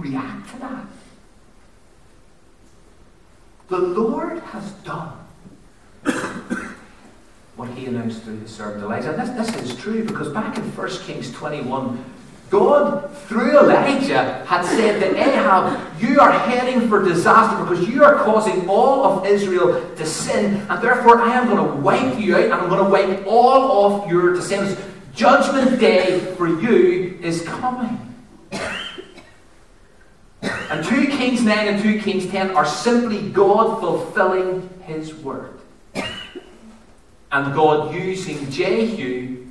React 0.00 0.50
to 0.50 0.58
that. 0.60 0.86
The 3.68 3.78
Lord 3.78 4.38
has 4.40 4.72
done 4.82 5.12
what 7.56 7.70
he 7.70 7.86
announced 7.86 8.22
through 8.22 8.40
his 8.40 8.50
servant 8.50 8.82
Elijah. 8.82 9.14
And 9.14 9.38
this, 9.38 9.48
this 9.52 9.70
is 9.70 9.76
true 9.76 10.04
because 10.04 10.28
back 10.32 10.58
in 10.58 10.64
1 10.64 10.88
Kings 11.02 11.30
21, 11.32 12.04
God, 12.50 13.16
through 13.28 13.60
Elijah, 13.60 14.44
had 14.44 14.64
said 14.64 14.98
to 14.98 15.16
Ahab, 15.16 16.02
You 16.02 16.18
are 16.18 16.32
heading 16.32 16.88
for 16.88 17.04
disaster 17.04 17.62
because 17.62 17.88
you 17.88 18.02
are 18.02 18.16
causing 18.24 18.68
all 18.68 19.04
of 19.04 19.26
Israel 19.26 19.94
to 19.94 20.04
sin, 20.04 20.66
and 20.68 20.82
therefore 20.82 21.20
I 21.20 21.34
am 21.34 21.46
going 21.46 21.64
to 21.64 21.76
wipe 21.76 22.18
you 22.18 22.34
out 22.34 22.44
and 22.44 22.52
I'm 22.52 22.68
going 22.68 22.84
to 22.84 22.90
wipe 22.90 23.24
all 23.24 24.02
of 24.02 24.10
your 24.10 24.34
descendants. 24.34 24.82
Judgment 25.14 25.78
day 25.78 26.34
for 26.34 26.48
you 26.48 27.18
is 27.22 27.42
coming. 27.42 28.09
And 30.70 30.84
2 30.84 31.08
Kings 31.08 31.42
9 31.42 31.66
and 31.66 31.82
2 31.82 32.00
Kings 32.00 32.26
10 32.28 32.52
are 32.52 32.64
simply 32.64 33.28
God 33.30 33.80
fulfilling 33.80 34.70
his 34.84 35.12
word. 35.12 35.58
And 37.32 37.52
God 37.54 37.92
using 37.92 38.48
Jehu 38.48 39.46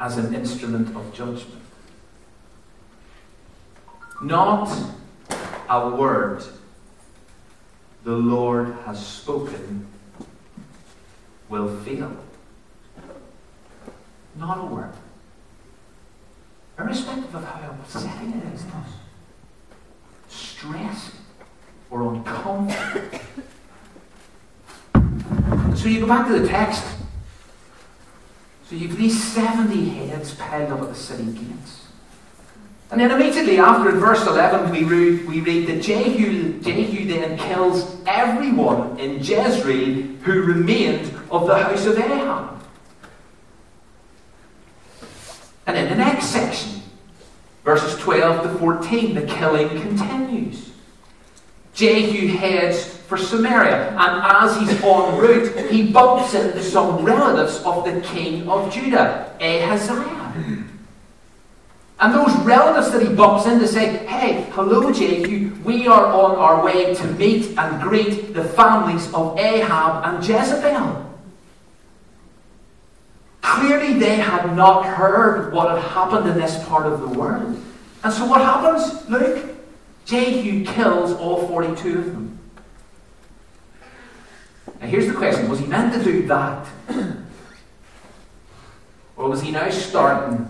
as 0.00 0.16
an 0.16 0.34
instrument 0.34 0.96
of 0.96 1.12
judgment. 1.12 1.62
Not 4.22 4.74
a 5.68 5.90
word 5.90 6.42
the 8.04 8.12
Lord 8.12 8.74
has 8.86 9.06
spoken 9.06 9.86
will 11.50 11.76
fail. 11.80 12.16
Not 14.36 14.58
a 14.58 14.64
word. 14.64 14.92
Irrespective 16.78 17.34
of 17.34 17.44
how 17.44 17.70
upsetting 17.70 18.32
it 18.32 18.54
is 18.54 18.62
to 18.62 18.68
us 18.68 18.88
stress 20.28 21.12
or 21.90 22.00
uncomfort. 22.00 23.20
so 25.76 25.88
you 25.88 26.00
go 26.00 26.06
back 26.06 26.26
to 26.26 26.38
the 26.38 26.46
text. 26.46 26.84
So 28.68 28.76
you've 28.76 28.96
these 28.96 29.22
70 29.22 29.88
heads 29.88 30.34
piled 30.34 30.70
up 30.72 30.82
at 30.82 30.88
the 30.88 30.94
city 30.94 31.24
gates. 31.24 31.86
And 32.90 33.00
then 33.00 33.10
immediately 33.10 33.58
after, 33.58 33.90
in 33.90 33.98
verse 33.98 34.26
11, 34.26 34.70
we 34.70 34.84
read, 34.84 35.26
we 35.26 35.40
read 35.40 35.66
that 35.68 35.82
Jehu, 35.82 36.60
Jehu 36.60 37.06
then 37.06 37.36
kills 37.38 37.96
everyone 38.06 38.98
in 38.98 39.18
Jezreel 39.22 40.02
who 40.22 40.42
remained 40.42 41.12
of 41.30 41.46
the 41.46 41.56
house 41.56 41.84
of 41.86 41.98
Ahab. 41.98 42.62
And 45.66 45.76
in 45.76 45.88
the 45.90 45.96
next 45.96 46.26
section, 46.26 46.78
Verses 47.68 47.98
12 47.98 48.44
to 48.44 48.47
14, 48.58 49.14
the 49.14 49.26
killing 49.26 49.68
continues. 49.68 50.72
Jehu 51.74 52.36
heads 52.36 52.96
for 53.08 53.16
Samaria, 53.16 53.90
and 53.90 53.98
as 53.98 54.58
he's 54.58 54.82
en 54.82 55.18
route, 55.18 55.70
he 55.70 55.90
bumps 55.90 56.34
into 56.34 56.62
some 56.62 57.04
relatives 57.04 57.62
of 57.64 57.84
the 57.84 58.00
king 58.00 58.48
of 58.48 58.72
Judah, 58.72 59.34
Ahaziah. 59.40 60.64
And 62.00 62.14
those 62.14 62.34
relatives 62.44 62.92
that 62.92 63.02
he 63.02 63.12
bumps 63.12 63.46
into 63.46 63.66
say, 63.66 64.06
Hey, 64.06 64.48
hello, 64.52 64.92
Jehu, 64.92 65.54
we 65.64 65.88
are 65.88 66.06
on 66.06 66.36
our 66.36 66.64
way 66.64 66.94
to 66.94 67.06
meet 67.14 67.58
and 67.58 67.82
greet 67.82 68.34
the 68.34 68.44
families 68.44 69.12
of 69.12 69.36
Ahab 69.38 70.04
and 70.04 70.26
Jezebel. 70.26 71.06
Clearly, 73.40 73.94
they 73.94 74.16
had 74.16 74.54
not 74.54 74.84
heard 74.84 75.52
what 75.52 75.70
had 75.70 75.82
happened 75.90 76.28
in 76.28 76.38
this 76.38 76.62
part 76.68 76.86
of 76.86 77.00
the 77.00 77.08
world. 77.08 77.60
And 78.04 78.12
so 78.12 78.26
what 78.26 78.40
happens, 78.40 79.08
Luke? 79.08 79.56
Jehu 80.04 80.64
kills 80.64 81.12
all 81.12 81.46
42 81.48 81.98
of 81.98 82.04
them. 82.06 82.38
Now 84.80 84.86
here's 84.86 85.06
the 85.06 85.14
question 85.14 85.48
was 85.48 85.58
he 85.58 85.66
meant 85.66 85.92
to 85.94 86.02
do 86.02 86.26
that? 86.28 86.66
Or 89.16 89.28
was 89.28 89.42
he 89.42 89.50
now 89.50 89.68
starting 89.68 90.48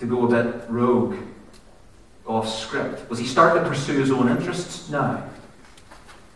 to 0.00 0.06
go 0.06 0.26
a 0.26 0.28
bit 0.28 0.64
rogue, 0.68 1.16
off 2.26 2.48
script? 2.48 3.08
Was 3.08 3.20
he 3.20 3.26
starting 3.26 3.62
to 3.62 3.68
pursue 3.68 4.00
his 4.00 4.10
own 4.10 4.28
interests 4.28 4.90
now? 4.90 5.22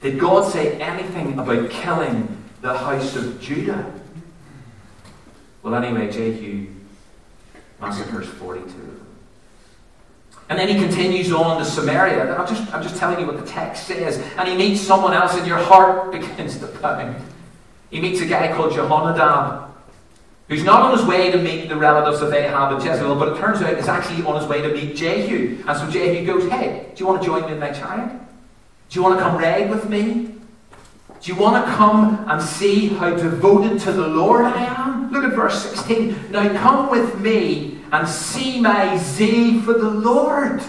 Did 0.00 0.20
God 0.20 0.50
say 0.50 0.80
anything 0.80 1.38
about 1.38 1.68
killing 1.70 2.44
the 2.62 2.78
house 2.78 3.16
of 3.16 3.40
Judah? 3.40 3.92
Well, 5.64 5.74
anyway, 5.74 6.12
Jehu 6.12 6.68
massacres 7.80 8.28
42 8.28 8.62
of 8.62 8.70
them. 8.70 9.05
And 10.48 10.58
then 10.58 10.68
he 10.68 10.74
continues 10.74 11.32
on 11.32 11.58
to 11.58 11.64
Samaria. 11.64 12.36
I'm 12.36 12.46
just, 12.46 12.72
I'm 12.72 12.82
just 12.82 12.96
telling 12.96 13.18
you 13.18 13.26
what 13.26 13.38
the 13.38 13.46
text 13.46 13.86
says. 13.86 14.18
And 14.36 14.48
he 14.48 14.56
meets 14.56 14.80
someone 14.80 15.12
else, 15.12 15.34
and 15.34 15.46
your 15.46 15.58
heart 15.58 16.12
begins 16.12 16.58
to 16.58 16.68
pound. 16.68 17.16
He 17.90 18.00
meets 18.00 18.20
a 18.20 18.26
guy 18.26 18.52
called 18.52 18.72
Jehonadab, 18.72 19.70
who's 20.48 20.62
not 20.62 20.82
on 20.82 20.96
his 20.96 21.06
way 21.06 21.30
to 21.32 21.38
meet 21.38 21.68
the 21.68 21.76
relatives 21.76 22.22
of 22.22 22.32
Ahab 22.32 22.72
and 22.72 22.84
Jezebel, 22.84 23.16
but 23.16 23.36
it 23.36 23.40
turns 23.40 23.60
out 23.62 23.76
he's 23.76 23.88
actually 23.88 24.24
on 24.24 24.40
his 24.40 24.48
way 24.48 24.62
to 24.62 24.72
meet 24.72 24.94
Jehu. 24.94 25.62
And 25.66 25.78
so 25.78 25.90
Jehu 25.90 26.24
goes, 26.24 26.48
Hey, 26.50 26.92
do 26.94 27.00
you 27.02 27.08
want 27.08 27.22
to 27.22 27.26
join 27.26 27.46
me 27.46 27.52
in 27.52 27.58
my 27.58 27.70
chariot? 27.70 28.20
Do 28.88 28.98
you 28.98 29.02
want 29.02 29.18
to 29.18 29.24
come 29.24 29.38
ride 29.38 29.68
with 29.68 29.88
me? 29.88 30.32
Do 31.20 31.32
you 31.32 31.40
want 31.40 31.64
to 31.64 31.72
come 31.72 32.24
and 32.28 32.40
see 32.40 32.88
how 32.88 33.10
devoted 33.10 33.80
to 33.80 33.92
the 33.92 34.06
Lord 34.06 34.44
I 34.44 34.64
am? 34.64 35.10
Look 35.10 35.24
at 35.24 35.32
verse 35.32 35.70
16. 35.70 36.30
Now 36.30 36.48
come 36.60 36.90
with 36.90 37.18
me 37.18 37.75
and 37.92 38.08
see 38.08 38.60
my 38.60 38.96
zeal 38.96 39.60
for 39.62 39.74
the 39.74 39.90
Lord. 39.90 40.62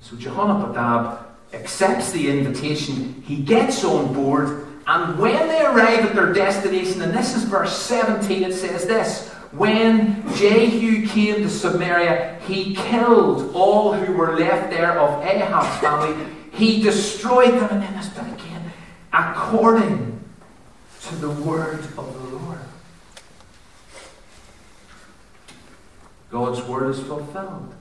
So 0.00 0.16
Jehonadab 0.16 1.24
accepts 1.52 2.12
the 2.12 2.28
invitation, 2.28 3.22
he 3.26 3.36
gets 3.36 3.84
on 3.84 4.12
board, 4.12 4.66
and 4.86 5.18
when 5.18 5.48
they 5.48 5.62
arrive 5.62 6.00
at 6.00 6.14
their 6.14 6.32
destination, 6.32 7.00
and 7.00 7.14
this 7.14 7.34
is 7.34 7.44
verse 7.44 7.76
17, 7.78 8.42
it 8.42 8.52
says 8.52 8.86
this 8.86 9.30
When 9.52 10.22
Jehu 10.34 11.06
came 11.06 11.36
to 11.36 11.48
Samaria, 11.48 12.38
he 12.46 12.74
killed 12.74 13.54
all 13.54 13.94
who 13.94 14.12
were 14.12 14.38
left 14.38 14.70
there 14.70 14.98
of 14.98 15.24
Ahab's 15.24 15.80
family. 15.80 16.32
He 16.52 16.82
destroyed 16.82 17.54
them, 17.54 17.70
and 17.70 17.82
then 17.82 17.94
this 17.94 18.08
bit 18.08 18.26
again, 18.26 18.72
according 19.12 20.13
to 21.08 21.16
the 21.16 21.30
word 21.30 21.80
of 21.80 21.94
the 22.14 22.36
Lord. 22.36 22.58
God's 26.30 26.62
word 26.62 26.90
is 26.90 27.00
fulfilled. 27.00 27.74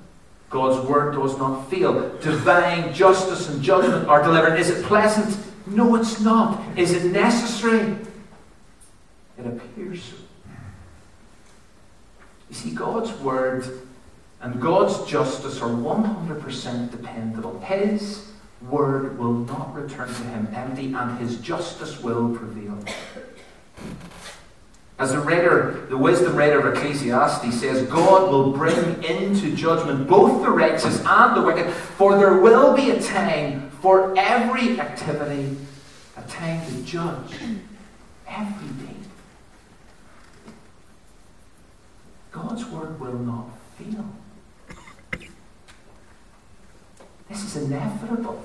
God's 0.49 0.87
word 0.87 1.15
does 1.15 1.37
not 1.37 1.69
fail. 1.69 2.15
Divine 2.19 2.93
justice 2.93 3.49
and 3.49 3.63
judgment 3.63 4.07
are 4.07 4.21
delivered. 4.21 4.59
Is 4.59 4.69
it 4.69 4.85
pleasant? 4.85 5.35
No, 5.65 5.95
it's 5.95 6.19
not. 6.19 6.61
Is 6.77 6.91
it 6.91 7.11
necessary? 7.11 7.95
It 9.39 9.47
appears 9.47 10.03
so. 10.03 10.15
You 12.49 12.55
see, 12.55 12.71
God's 12.71 13.11
word 13.19 13.65
and 14.41 14.61
God's 14.61 15.09
justice 15.09 15.61
are 15.61 15.69
100% 15.69 16.91
dependable. 16.91 17.59
His 17.61 18.31
word 18.69 19.17
will 19.17 19.33
not 19.33 19.73
return 19.73 20.07
to 20.07 20.23
him 20.23 20.47
empty, 20.53 20.93
and 20.93 21.17
his 21.17 21.39
justice 21.39 22.01
will 22.03 22.35
prevail. 22.35 22.77
As 25.03 25.11
the 25.11 25.19
writer, 25.19 25.85
the 25.89 25.97
wisdom 25.97 26.33
writer 26.33 26.65
of 26.65 26.77
Ecclesiastes 26.77 27.59
says, 27.59 27.85
God 27.87 28.31
will 28.31 28.53
bring 28.53 29.03
into 29.03 29.53
judgment 29.53 30.07
both 30.07 30.41
the 30.41 30.49
righteous 30.49 31.03
and 31.05 31.35
the 31.35 31.41
wicked, 31.41 31.69
for 31.73 32.17
there 32.17 32.37
will 32.37 32.73
be 32.73 32.91
a 32.91 33.01
time 33.01 33.69
for 33.81 34.17
every 34.17 34.79
activity, 34.79 35.57
a 36.15 36.21
time 36.21 36.65
to 36.67 36.83
judge 36.83 37.33
every 38.25 38.67
deed. 38.79 38.95
God's 42.31 42.63
word 42.67 42.97
will 42.97 43.19
not 43.19 43.47
fail. 43.77 44.05
This 47.27 47.43
is 47.43 47.57
inevitable. 47.57 48.41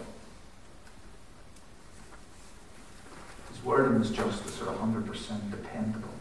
His 3.49 3.63
word 3.63 3.93
and 3.93 4.05
his 4.05 4.11
justice 4.11 4.61
are 4.61 4.75
100% 4.75 5.53
dependable. 5.53 6.18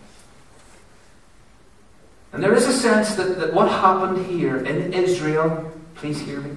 And 2.38 2.44
there 2.44 2.54
is 2.54 2.68
a 2.68 2.72
sense 2.72 3.16
that, 3.16 3.40
that 3.40 3.52
what 3.52 3.68
happened 3.68 4.24
here 4.28 4.58
in 4.58 4.94
Israel, 4.94 5.72
please 5.96 6.22
hear 6.22 6.40
me, 6.40 6.52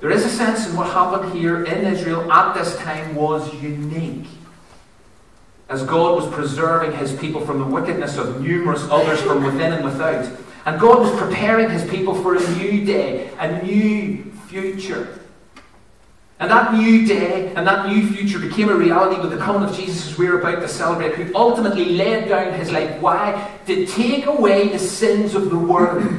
there 0.00 0.10
is 0.10 0.24
a 0.24 0.30
sense 0.30 0.66
in 0.66 0.74
what 0.74 0.86
happened 0.86 1.34
here 1.34 1.62
in 1.62 1.84
Israel 1.84 2.32
at 2.32 2.54
this 2.54 2.74
time 2.78 3.14
was 3.14 3.52
unique. 3.62 4.24
As 5.68 5.82
God 5.82 6.16
was 6.16 6.26
preserving 6.32 6.96
his 6.96 7.14
people 7.16 7.44
from 7.44 7.58
the 7.58 7.66
wickedness 7.66 8.16
of 8.16 8.40
numerous 8.40 8.82
others 8.90 9.20
from 9.20 9.44
within 9.44 9.74
and 9.74 9.84
without. 9.84 10.24
And 10.64 10.80
God 10.80 11.00
was 11.00 11.14
preparing 11.20 11.68
his 11.68 11.84
people 11.90 12.14
for 12.14 12.36
a 12.36 12.56
new 12.56 12.86
day, 12.86 13.30
a 13.38 13.62
new 13.62 14.24
future. 14.48 15.19
And 16.40 16.50
that 16.50 16.72
new 16.72 17.06
day 17.06 17.52
and 17.54 17.66
that 17.66 17.86
new 17.86 18.08
future 18.08 18.38
became 18.38 18.70
a 18.70 18.74
reality 18.74 19.20
with 19.20 19.30
the 19.30 19.36
coming 19.36 19.68
of 19.68 19.76
Jesus 19.76 20.10
as 20.10 20.18
we're 20.18 20.40
about 20.40 20.60
to 20.60 20.68
celebrate, 20.68 21.14
who 21.14 21.30
ultimately 21.34 21.84
laid 21.84 22.30
down 22.30 22.54
his 22.54 22.72
life. 22.72 22.98
Why? 22.98 23.58
To 23.66 23.84
take 23.84 24.24
away 24.24 24.68
the 24.68 24.78
sins 24.78 25.34
of 25.34 25.50
the 25.50 25.58
world. 25.58 26.18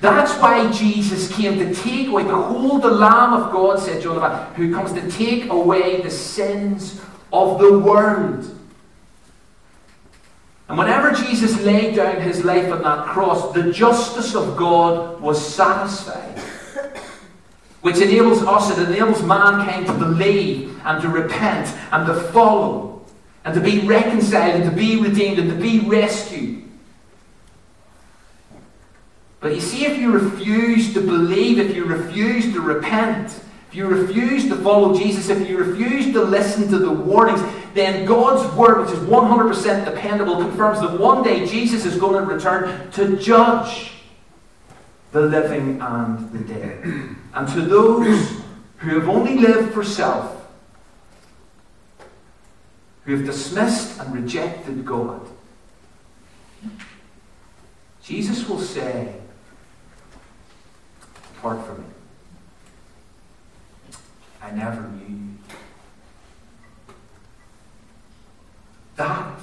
That's 0.00 0.32
why 0.40 0.70
Jesus 0.72 1.32
came 1.36 1.58
to 1.60 1.72
take 1.72 2.08
away. 2.08 2.24
Behold, 2.24 2.82
the 2.82 2.90
Lamb 2.90 3.32
of 3.32 3.52
God, 3.52 3.78
said 3.78 4.02
John, 4.02 4.16
the 4.16 4.44
who 4.54 4.74
comes 4.74 4.92
to 4.92 5.10
take 5.10 5.50
away 5.50 6.02
the 6.02 6.10
sins 6.10 7.00
of 7.32 7.60
the 7.60 7.78
world. 7.78 8.44
And 10.68 10.76
whenever 10.76 11.12
Jesus 11.12 11.60
laid 11.62 11.94
down 11.94 12.20
his 12.20 12.44
life 12.44 12.72
on 12.72 12.82
that 12.82 13.06
cross, 13.06 13.52
the 13.54 13.72
justice 13.72 14.34
of 14.34 14.56
God 14.56 15.20
was 15.20 15.54
satisfied 15.54 16.27
which 17.88 18.02
enables 18.02 18.42
oh, 18.42 18.56
us, 18.56 18.76
it 18.76 18.86
enables 18.86 19.22
mankind 19.22 19.86
to 19.86 19.94
believe 19.94 20.78
and 20.84 21.00
to 21.00 21.08
repent 21.08 21.74
and 21.90 22.06
to 22.06 22.14
follow 22.32 23.02
and 23.46 23.54
to 23.54 23.62
be 23.62 23.78
reconciled 23.80 24.56
and 24.56 24.70
to 24.70 24.76
be 24.76 25.00
redeemed 25.00 25.38
and 25.38 25.48
to 25.48 25.56
be 25.56 25.80
rescued. 25.80 26.64
But 29.40 29.54
you 29.54 29.60
see, 29.62 29.86
if 29.86 29.96
you 29.96 30.12
refuse 30.12 30.92
to 30.92 31.00
believe, 31.00 31.58
if 31.58 31.74
you 31.74 31.86
refuse 31.86 32.52
to 32.52 32.60
repent, 32.60 33.40
if 33.68 33.74
you 33.74 33.86
refuse 33.86 34.46
to 34.48 34.56
follow 34.56 34.94
Jesus, 34.94 35.30
if 35.30 35.48
you 35.48 35.56
refuse 35.56 36.12
to 36.12 36.22
listen 36.22 36.68
to 36.68 36.78
the 36.78 36.92
warnings, 36.92 37.40
then 37.72 38.04
God's 38.04 38.54
word, 38.54 38.82
which 38.82 38.90
is 38.90 38.98
100% 38.98 39.86
dependable, 39.86 40.36
confirms 40.36 40.82
that 40.82 41.00
one 41.00 41.22
day 41.22 41.46
Jesus 41.46 41.86
is 41.86 41.96
going 41.96 42.22
to 42.22 42.34
return 42.34 42.90
to 42.90 43.16
judge 43.16 43.92
the 45.12 45.22
living 45.22 45.80
and 45.80 46.30
the 46.32 46.40
dead. 46.40 47.16
And 47.38 47.46
to 47.50 47.60
those 47.60 48.32
who 48.78 48.98
have 48.98 49.08
only 49.08 49.38
lived 49.38 49.72
for 49.72 49.84
self, 49.84 50.44
who 53.04 53.14
have 53.14 53.24
dismissed 53.24 54.00
and 54.00 54.12
rejected 54.12 54.84
God, 54.84 55.24
Jesus 58.02 58.48
will 58.48 58.58
say, 58.58 59.14
Apart 61.38 61.64
from 61.64 61.78
me, 61.78 61.90
I 64.42 64.50
never 64.50 64.82
knew 64.88 65.14
you. 65.14 65.38
That 68.96 69.38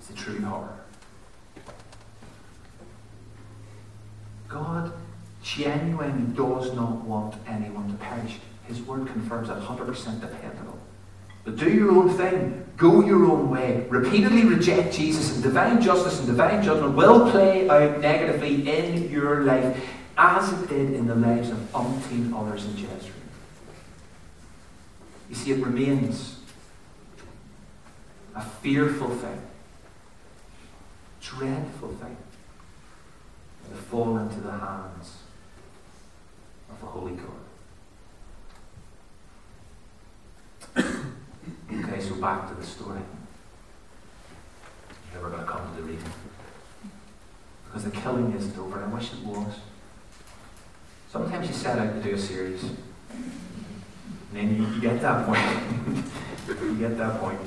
is 0.00 0.06
the 0.06 0.14
true 0.14 0.40
horror. 0.40 0.80
God 4.48 4.94
genuinely 5.60 6.34
does 6.34 6.74
not 6.74 7.04
want 7.04 7.34
anyone 7.46 7.88
to 7.90 7.94
perish. 8.04 8.38
His 8.66 8.80
word 8.82 9.06
confirms 9.06 9.48
that 9.48 9.60
100% 9.60 10.20
dependable. 10.20 10.78
But 11.44 11.56
do 11.56 11.70
your 11.70 11.90
own 11.92 12.10
thing. 12.10 12.66
Go 12.76 13.04
your 13.04 13.24
own 13.24 13.50
way. 13.50 13.86
Repeatedly 13.88 14.44
reject 14.44 14.94
Jesus, 14.94 15.34
and 15.34 15.42
divine 15.42 15.82
justice 15.82 16.18
and 16.18 16.26
divine 16.26 16.62
judgment 16.62 16.96
will 16.96 17.30
play 17.30 17.68
out 17.68 18.00
negatively 18.00 18.68
in 18.68 19.10
your 19.10 19.44
life, 19.44 19.78
as 20.16 20.52
it 20.52 20.68
did 20.68 20.92
in 20.92 21.06
the 21.06 21.14
lives 21.14 21.50
of 21.50 21.58
umpteen 21.72 22.32
others 22.34 22.64
in 22.64 22.72
Jezreel. 22.72 23.14
You 25.28 25.34
see, 25.34 25.52
it 25.52 25.64
remains 25.64 26.40
a 28.34 28.42
fearful 28.42 29.10
thing, 29.10 29.42
dreadful 31.20 31.90
thing 31.94 32.16
to 33.70 33.76
fall 33.76 34.16
into 34.18 34.40
the 34.40 34.52
hands 34.52 35.19
of 36.80 36.88
a 36.88 36.90
holy 36.90 37.12
God. 37.12 37.26
okay, 41.84 42.00
so 42.00 42.14
back 42.16 42.48
to 42.48 42.54
the 42.54 42.64
story. 42.64 43.00
You're 45.12 45.22
never 45.22 45.30
going 45.30 45.46
to 45.46 45.50
come 45.50 45.74
to 45.74 45.82
the 45.82 45.86
reading. 45.86 46.04
Because 47.66 47.84
the 47.84 47.90
killing 47.90 48.32
isn't 48.32 48.58
over, 48.58 48.80
and 48.80 48.90
I 48.90 48.94
wish 48.94 49.12
it 49.12 49.20
was. 49.24 49.60
Sometimes 51.10 51.48
you 51.48 51.54
set 51.54 51.78
out 51.78 51.94
to 51.94 52.02
do 52.02 52.14
a 52.14 52.18
series, 52.18 52.62
and 52.62 52.76
then 54.32 54.56
you, 54.56 54.66
you 54.74 54.80
get 54.80 55.00
that 55.02 55.26
point. 55.26 55.40
you 56.62 56.76
get 56.76 56.96
that 56.98 57.20
point. 57.20 57.40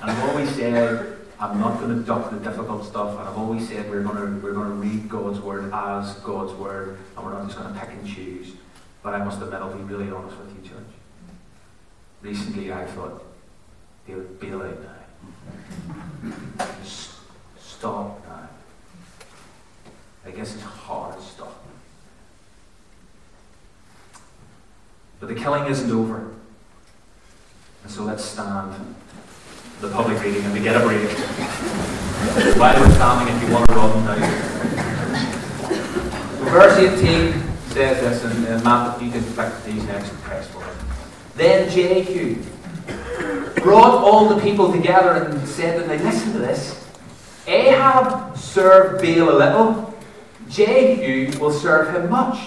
And 0.00 0.10
I've 0.10 0.28
always 0.28 0.50
said, 0.50 1.15
I'm 1.38 1.60
not 1.60 1.80
going 1.80 1.94
to 1.94 2.02
duck 2.02 2.30
the 2.30 2.38
difficult 2.38 2.84
stuff, 2.84 3.18
and 3.18 3.28
I've 3.28 3.36
always 3.36 3.68
said 3.68 3.90
we're 3.90 4.02
going 4.02 4.16
to 4.16 4.40
we're 4.42 4.54
going 4.54 4.68
to 4.68 4.74
read 4.74 5.08
God's 5.08 5.38
word 5.40 5.70
as 5.72 6.14
God's 6.20 6.54
word, 6.54 6.98
and 7.16 7.24
we're 7.24 7.32
not 7.32 7.44
just 7.46 7.58
going 7.58 7.72
to 7.72 7.78
pick 7.78 7.90
and 7.90 8.06
choose. 8.06 8.52
But 9.02 9.14
I 9.14 9.22
must 9.22 9.42
admit, 9.42 9.60
I'll 9.60 9.74
be 9.74 9.82
really 9.82 10.10
honest 10.10 10.36
with 10.38 10.56
you, 10.56 10.70
church. 10.70 10.86
Recently, 12.22 12.72
I 12.72 12.86
thought 12.86 13.22
would 14.08 14.40
bail 14.40 14.62
out 14.62 14.78
now. 14.82 16.66
Stop 17.58 18.26
now. 18.26 18.48
I 20.24 20.30
guess 20.30 20.54
it's 20.54 20.62
hard 20.62 21.18
to 21.18 21.22
stop. 21.22 21.62
But 25.20 25.28
the 25.28 25.34
killing 25.34 25.66
isn't 25.66 25.90
over. 25.90 26.32
And 27.82 27.92
so 27.92 28.04
let's 28.04 28.24
stand 28.24 28.74
the 29.80 29.90
public 29.90 30.22
reading 30.22 30.42
and 30.42 30.54
we 30.54 30.60
get 30.60 30.76
a 30.76 30.80
break. 30.80 31.08
While 32.56 32.80
we're 32.80 32.94
standing, 32.94 33.34
if 33.36 33.42
you 33.42 33.54
want 33.54 33.68
to 33.68 33.74
run 33.74 34.04
now. 34.04 34.16
Verse 36.50 36.78
18 36.78 37.42
says 37.68 38.00
this, 38.00 38.24
and 38.24 38.46
uh, 38.46 38.64
Matt, 38.64 38.96
if 38.96 39.02
you 39.02 39.10
can 39.10 39.22
these 39.66 39.84
next 39.84 40.12
text 40.24 40.50
for 40.50 40.60
me. 40.60 40.66
Then 41.34 41.70
Jehu 41.70 42.42
brought 43.62 44.02
all 44.02 44.28
the 44.30 44.40
people 44.40 44.72
together 44.72 45.24
and 45.24 45.46
said 45.46 45.82
to 45.82 45.86
them, 45.86 46.02
listen 46.02 46.32
to 46.32 46.38
this. 46.38 46.82
Ahab 47.46 48.36
served 48.36 49.02
Baal 49.02 49.30
a 49.30 49.36
little, 49.36 49.94
Jehu 50.48 51.38
will 51.38 51.52
serve 51.52 51.94
him 51.94 52.08
much. 52.10 52.38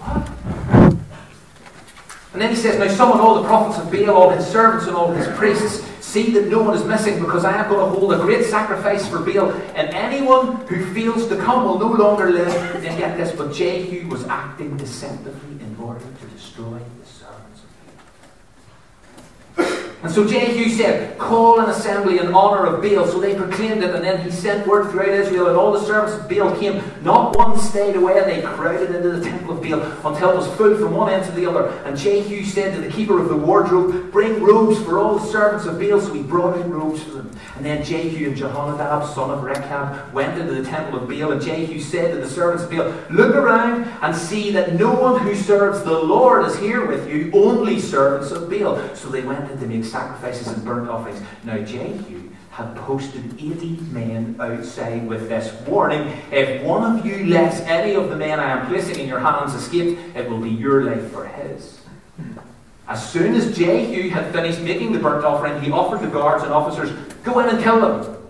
What? 0.00 0.28
And 2.32 2.42
then 2.42 2.50
he 2.50 2.56
says, 2.56 2.80
Now 2.80 2.88
summon 2.88 3.20
all 3.20 3.40
the 3.40 3.46
prophets 3.46 3.78
of 3.78 3.92
Baal, 3.92 4.10
all 4.10 4.30
his 4.30 4.44
servants 4.44 4.88
and 4.88 4.96
all 4.96 5.12
his 5.12 5.28
priests. 5.38 5.88
See 6.04 6.30
that 6.32 6.46
no 6.46 6.62
one 6.62 6.76
is 6.76 6.84
missing, 6.84 7.18
because 7.18 7.44
I 7.44 7.56
am 7.56 7.68
going 7.68 7.92
to 7.92 7.98
hold 7.98 8.12
a 8.12 8.18
great 8.18 8.44
sacrifice 8.44 9.08
for 9.08 9.18
Baal, 9.18 9.50
and 9.74 9.88
anyone 9.88 10.64
who 10.68 10.84
fails 10.94 11.26
to 11.26 11.36
come 11.36 11.64
will 11.64 11.78
no 11.78 11.90
longer 11.90 12.30
live. 12.30 12.52
Then 12.82 12.96
get 12.96 13.16
this, 13.16 13.32
but 13.34 13.52
Jehu 13.52 14.06
was 14.08 14.22
acting 14.26 14.76
deceptively 14.76 15.58
in 15.64 15.76
order 15.82 15.98
to 15.98 16.26
destroy 16.26 16.78
And 20.04 20.12
so 20.12 20.28
Jehu 20.28 20.68
said, 20.68 21.16
Call 21.16 21.60
an 21.60 21.70
assembly 21.70 22.18
in 22.18 22.34
honour 22.34 22.66
of 22.66 22.82
Baal. 22.82 23.06
So 23.06 23.18
they 23.18 23.34
proclaimed 23.34 23.82
it, 23.82 23.94
and 23.94 24.04
then 24.04 24.22
he 24.22 24.30
sent 24.30 24.66
word 24.66 24.90
throughout 24.90 25.08
Israel, 25.08 25.46
and 25.48 25.56
all 25.56 25.72
the 25.72 25.80
servants 25.80 26.12
of 26.12 26.28
Baal 26.28 26.54
came. 26.58 26.82
Not 27.02 27.34
one 27.34 27.58
stayed 27.58 27.96
away, 27.96 28.18
and 28.18 28.30
they 28.30 28.42
crowded 28.42 28.94
into 28.94 29.12
the 29.12 29.24
temple 29.24 29.56
of 29.56 29.62
Baal 29.62 29.80
until 30.12 30.32
it 30.32 30.36
was 30.36 30.46
full 30.58 30.76
from 30.76 30.94
one 30.94 31.10
end 31.10 31.24
to 31.24 31.32
the 31.32 31.48
other. 31.48 31.68
And 31.86 31.96
Jehu 31.96 32.44
said 32.44 32.74
to 32.74 32.82
the 32.82 32.92
keeper 32.92 33.18
of 33.18 33.30
the 33.30 33.36
wardrobe, 33.36 34.12
Bring 34.12 34.42
robes 34.42 34.78
for 34.84 34.98
all 34.98 35.18
the 35.18 35.26
servants 35.26 35.64
of 35.64 35.80
Baal. 35.80 35.98
So 36.02 36.12
he 36.12 36.22
brought 36.22 36.60
in 36.60 36.70
robes 36.70 37.02
for 37.02 37.12
them. 37.12 37.30
And 37.56 37.64
then 37.64 37.82
Jehu 37.82 38.26
and 38.26 38.36
Jehonadab, 38.36 39.14
son 39.14 39.30
of 39.30 39.42
Rechab, 39.42 40.12
went 40.12 40.38
into 40.38 40.52
the 40.52 40.68
temple 40.68 41.00
of 41.00 41.08
Baal. 41.08 41.32
And 41.32 41.40
Jehu 41.40 41.80
said 41.80 42.12
to 42.12 42.20
the 42.20 42.28
servants 42.28 42.64
of 42.64 42.70
Baal, 42.70 42.92
Look 43.08 43.34
around 43.34 43.84
and 44.02 44.14
see 44.14 44.50
that 44.50 44.74
no 44.74 44.92
one 44.92 45.22
who 45.22 45.34
serves 45.34 45.82
the 45.82 45.98
Lord 45.98 46.44
is 46.44 46.58
here 46.58 46.84
with 46.84 47.08
you, 47.08 47.30
only 47.32 47.80
servants 47.80 48.32
of 48.32 48.50
Baal. 48.50 48.94
So 48.94 49.08
they 49.08 49.22
went 49.22 49.50
in 49.50 49.58
to 49.60 49.66
make 49.66 49.93
sacrifices 49.94 50.48
and 50.48 50.64
burnt 50.64 50.90
offerings. 50.90 51.20
Now 51.44 51.58
Jehu 51.58 52.28
had 52.50 52.74
posted 52.74 53.24
80 53.34 53.78
men 53.92 54.36
outside 54.40 55.06
with 55.06 55.28
this 55.28 55.52
warning 55.68 56.12
If 56.32 56.62
one 56.64 56.98
of 56.98 57.06
you 57.06 57.26
lets 57.26 57.60
any 57.60 57.94
of 57.94 58.10
the 58.10 58.16
men 58.16 58.40
I 58.40 58.50
am 58.50 58.66
placing 58.66 58.98
in 58.98 59.06
your 59.06 59.20
hands 59.20 59.54
escape, 59.54 59.96
it 60.16 60.28
will 60.28 60.40
be 60.40 60.50
your 60.50 60.82
life 60.82 61.12
for 61.12 61.26
his. 61.26 61.80
As 62.88 63.08
soon 63.08 63.36
as 63.36 63.56
Jehu 63.56 64.10
had 64.10 64.32
finished 64.32 64.60
making 64.60 64.92
the 64.92 64.98
burnt 64.98 65.24
offering, 65.24 65.62
he 65.62 65.70
offered 65.70 66.00
the 66.00 66.10
guards 66.10 66.42
and 66.42 66.52
officers, 66.52 66.90
Go 67.22 67.38
in 67.38 67.48
and 67.48 67.62
kill 67.62 67.80
them. 67.80 68.23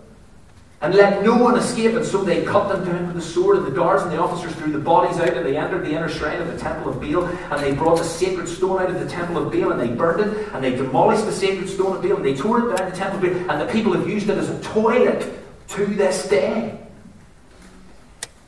And 0.84 0.94
let 0.94 1.22
no 1.24 1.34
one 1.34 1.56
escape. 1.56 1.94
And 1.94 2.04
so 2.04 2.22
they 2.22 2.44
cut 2.44 2.68
them 2.68 2.84
down 2.84 3.06
with 3.06 3.16
the 3.16 3.22
sword, 3.22 3.56
and 3.56 3.66
the 3.66 3.70
guards 3.70 4.02
and 4.02 4.12
the 4.12 4.20
officers 4.20 4.54
threw 4.56 4.70
the 4.70 4.78
bodies 4.78 5.18
out, 5.18 5.34
and 5.34 5.46
they 5.46 5.56
entered 5.56 5.82
the 5.82 5.92
inner 5.92 6.10
shrine 6.10 6.42
of 6.42 6.46
the 6.46 6.58
temple 6.58 6.90
of 6.90 7.00
Baal, 7.00 7.24
and 7.24 7.64
they 7.64 7.72
brought 7.72 7.96
the 7.96 8.04
sacred 8.04 8.46
stone 8.46 8.82
out 8.82 8.90
of 8.90 9.00
the 9.00 9.08
temple 9.08 9.38
of 9.38 9.50
Baal, 9.50 9.72
and 9.72 9.80
they 9.80 9.88
burned 9.88 10.20
it, 10.20 10.48
and 10.52 10.62
they 10.62 10.76
demolished 10.76 11.24
the 11.24 11.32
sacred 11.32 11.70
stone 11.70 11.96
of 11.96 12.02
Baal, 12.02 12.16
and 12.16 12.24
they 12.24 12.36
tore 12.36 12.70
it 12.70 12.76
down 12.76 12.90
the 12.90 12.96
temple 12.96 13.16
of 13.16 13.32
Baal, 13.32 13.50
and 13.50 13.66
the 13.66 13.72
people 13.72 13.94
have 13.94 14.06
used 14.06 14.28
it 14.28 14.36
as 14.36 14.50
a 14.50 14.60
toilet 14.60 15.32
to 15.68 15.86
this 15.86 16.28
day. 16.28 16.78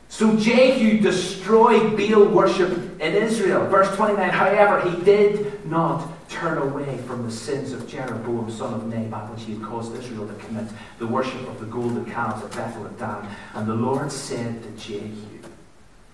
So 0.09 0.35
Jehu 0.35 0.99
destroyed 0.99 1.97
Baal 1.97 2.25
worship 2.25 2.71
in 3.01 3.15
Israel. 3.15 3.65
Verse 3.65 3.93
29, 3.95 4.29
however, 4.29 4.87
he 4.87 5.03
did 5.03 5.65
not 5.65 6.07
turn 6.39 6.57
away 6.57 6.97
from 6.99 7.23
the 7.23 7.31
sins 7.31 7.73
of 7.73 7.87
Jeroboam, 7.87 8.49
son 8.49 8.73
of 8.73 8.85
Nebat, 8.87 9.31
which 9.31 9.43
he 9.43 9.53
had 9.53 9.63
caused 9.63 9.95
Israel 9.95 10.27
to 10.27 10.33
commit, 10.35 10.65
the 10.99 11.07
worship 11.07 11.47
of 11.47 11.59
the 11.59 11.65
golden 11.65 12.05
calves 12.05 12.43
at 12.43 12.51
Bethel 12.51 12.85
and 12.85 12.97
Dan. 12.97 13.27
And 13.53 13.67
the 13.67 13.75
Lord 13.75 14.11
said 14.11 14.63
to 14.63 14.69
Jehu, 14.71 15.37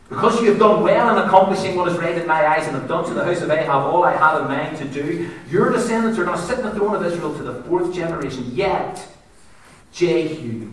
because 0.09 0.41
you 0.41 0.49
have 0.49 0.59
done 0.59 0.83
well 0.83 1.17
in 1.17 1.25
accomplishing 1.25 1.75
what 1.75 1.87
is 1.87 1.97
right 1.97 2.15
in 2.15 2.27
my 2.27 2.45
eyes 2.45 2.67
and 2.67 2.75
have 2.75 2.87
done 2.87 3.05
to 3.05 3.13
the 3.13 3.23
house 3.23 3.41
of 3.41 3.49
Ahab 3.49 3.83
all 3.83 4.03
I 4.03 4.15
had 4.15 4.41
in 4.41 4.47
mind 4.47 4.77
to 4.77 4.85
do, 4.85 5.29
your 5.49 5.71
descendants 5.71 6.19
are 6.19 6.25
going 6.25 6.37
to 6.37 6.43
sit 6.43 6.59
in 6.59 6.65
the 6.65 6.71
throne 6.71 6.95
of 6.95 7.03
Israel 7.03 7.35
to 7.35 7.43
the 7.43 7.63
fourth 7.63 7.93
generation. 7.93 8.45
Yet, 8.51 9.07
Jehu 9.91 10.71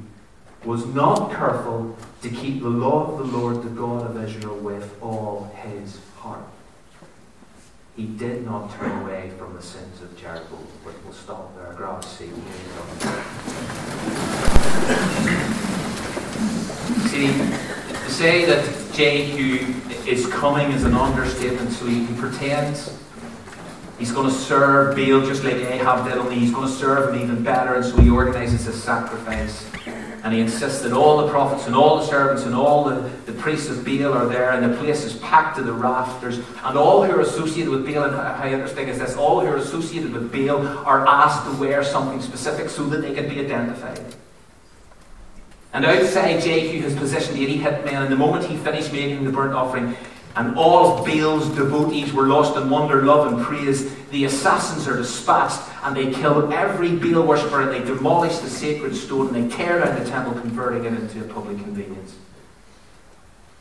was 0.65 0.85
not 0.87 1.31
careful 1.31 1.97
to 2.23 2.29
keep 2.29 2.61
the 2.63 2.69
law 2.69 3.13
of 3.13 3.19
the 3.19 3.37
Lord, 3.39 3.63
the 3.63 3.71
God 3.71 4.11
of 4.11 4.23
Israel, 4.23 4.57
with 4.57 5.01
all 5.01 5.51
his 5.63 5.99
heart. 6.17 6.45
He 7.97 8.05
did 8.07 8.45
not 8.47 8.73
turn 8.73 9.03
away 9.03 9.31
from 9.39 9.55
the 9.55 9.63
sins 9.63 10.01
of 10.03 10.17
Jeroboam. 10.17 10.67
But 10.85 10.95
we'll 11.05 11.13
stop 11.13 11.55
there. 11.57 11.73
Grab 11.75 12.03
a 12.03 12.07
seat. 12.07 12.31
See, 17.09 17.27
to 17.27 18.11
say 18.11 18.45
that 18.47 18.95
Jehu 18.95 19.75
is 20.09 20.27
coming 20.27 20.71
is 20.73 20.85
an 20.85 20.95
understatement, 20.95 21.73
so 21.73 21.87
he 21.87 22.07
pretends 22.15 22.97
he's 23.99 24.13
going 24.13 24.29
to 24.29 24.35
serve 24.35 24.97
Baal 24.97 25.21
just 25.27 25.45
like 25.45 25.55
Ahab 25.55 26.09
did, 26.09 26.17
only 26.17 26.37
he's 26.37 26.53
going 26.53 26.67
to 26.67 26.73
serve 26.73 27.15
him 27.15 27.23
even 27.23 27.43
better, 27.45 27.75
and 27.75 27.85
so 27.85 28.01
he 28.01 28.11
organizes 28.11 28.67
a 28.67 28.73
sacrifice. 28.73 29.71
And 30.23 30.35
he 30.35 30.41
insists 30.41 30.83
that 30.83 30.93
all 30.93 31.19
the 31.19 31.29
prophets 31.29 31.67
and 31.67 31.75
all 31.75 31.99
the 31.99 32.05
servants 32.05 32.45
and 32.45 32.55
all 32.55 32.85
the, 32.85 33.11
the 33.25 33.33
priests 33.33 33.71
of 33.71 33.85
Baal 33.85 34.13
are 34.13 34.27
there, 34.27 34.51
and 34.51 34.73
the 34.73 34.77
place 34.77 35.05
is 35.05 35.17
packed 35.17 35.57
to 35.57 35.63
the 35.63 35.73
rafters. 35.73 36.39
And 36.63 36.77
all 36.77 37.03
who 37.03 37.13
are 37.13 37.21
associated 37.21 37.71
with 37.71 37.87
Baal, 37.87 38.05
and 38.05 38.15
how 38.15 38.47
interesting 38.47 38.89
is 38.89 38.99
this, 38.99 39.17
all 39.17 39.41
who 39.41 39.47
are 39.47 39.57
associated 39.57 40.13
with 40.13 40.31
Baal 40.31 40.67
are 40.85 41.07
asked 41.07 41.47
to 41.47 41.59
wear 41.59 41.83
something 41.83 42.21
specific 42.21 42.69
so 42.69 42.85
that 42.87 43.01
they 43.01 43.15
can 43.15 43.29
be 43.29 43.41
identified. 43.41 44.15
And 45.73 45.87
outside 45.87 46.43
Jehu 46.43 46.83
has 46.83 46.95
positioned 46.97 47.39
80 47.39 47.59
hitmen, 47.59 48.03
and 48.03 48.13
the 48.13 48.17
moment 48.17 48.45
he 48.45 48.57
finished 48.57 48.93
making 48.93 49.25
the 49.25 49.31
burnt 49.31 49.55
offering, 49.55 49.97
and 50.37 50.57
all 50.57 50.99
of 50.99 51.07
Baal's 51.07 51.49
devotees 51.51 52.13
were 52.13 52.29
lost 52.29 52.57
in 52.57 52.71
wonder, 52.71 53.03
love, 53.03 53.33
and 53.33 53.45
praise. 53.45 53.95
The 54.07 54.25
assassins 54.25 54.87
are 54.87 54.97
dispatched, 54.97 55.61
and 55.83 55.97
they 55.97 56.13
kill 56.13 56.53
every 56.53 56.95
Baal 56.95 57.27
worshipper, 57.27 57.63
and 57.63 57.73
they 57.73 57.85
demolish 57.85 58.39
the 58.39 58.49
sacred 58.49 58.95
stone, 58.95 59.35
and 59.35 59.51
they 59.51 59.57
tear 59.57 59.85
down 59.85 59.99
the 59.99 60.09
temple, 60.09 60.41
converting 60.41 60.85
it 60.85 60.93
into 60.95 61.21
a 61.21 61.33
public 61.33 61.59
convenience. 61.59 62.15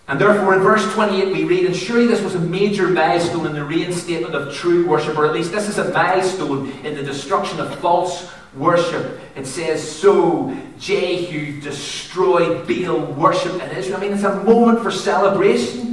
And 0.07 0.19
therefore, 0.19 0.55
in 0.55 0.61
verse 0.61 0.91
28, 0.93 1.33
we 1.33 1.43
read, 1.43 1.65
And 1.65 1.75
surely 1.75 2.07
this 2.07 2.21
was 2.21 2.33
a 2.33 2.39
major 2.39 2.87
milestone 2.87 3.45
in 3.45 3.53
the 3.53 3.63
reinstatement 3.63 4.33
of 4.33 4.53
true 4.53 4.87
worship, 4.87 5.17
or 5.17 5.25
at 5.27 5.33
least 5.33 5.51
this 5.51 5.69
is 5.69 5.77
a 5.77 5.91
milestone 5.91 6.71
in 6.83 6.95
the 6.95 7.03
destruction 7.03 7.59
of 7.59 7.73
false 7.79 8.31
worship. 8.55 9.19
It 9.35 9.45
says, 9.45 9.87
So 9.87 10.55
Jehu 10.79 11.61
destroyed 11.61 12.67
Baal 12.67 13.01
worship 13.13 13.53
in 13.61 13.69
Israel. 13.69 13.97
I 13.97 13.99
mean, 14.01 14.13
it's 14.13 14.23
a 14.23 14.43
moment 14.43 14.81
for 14.81 14.89
celebration. 14.89 15.88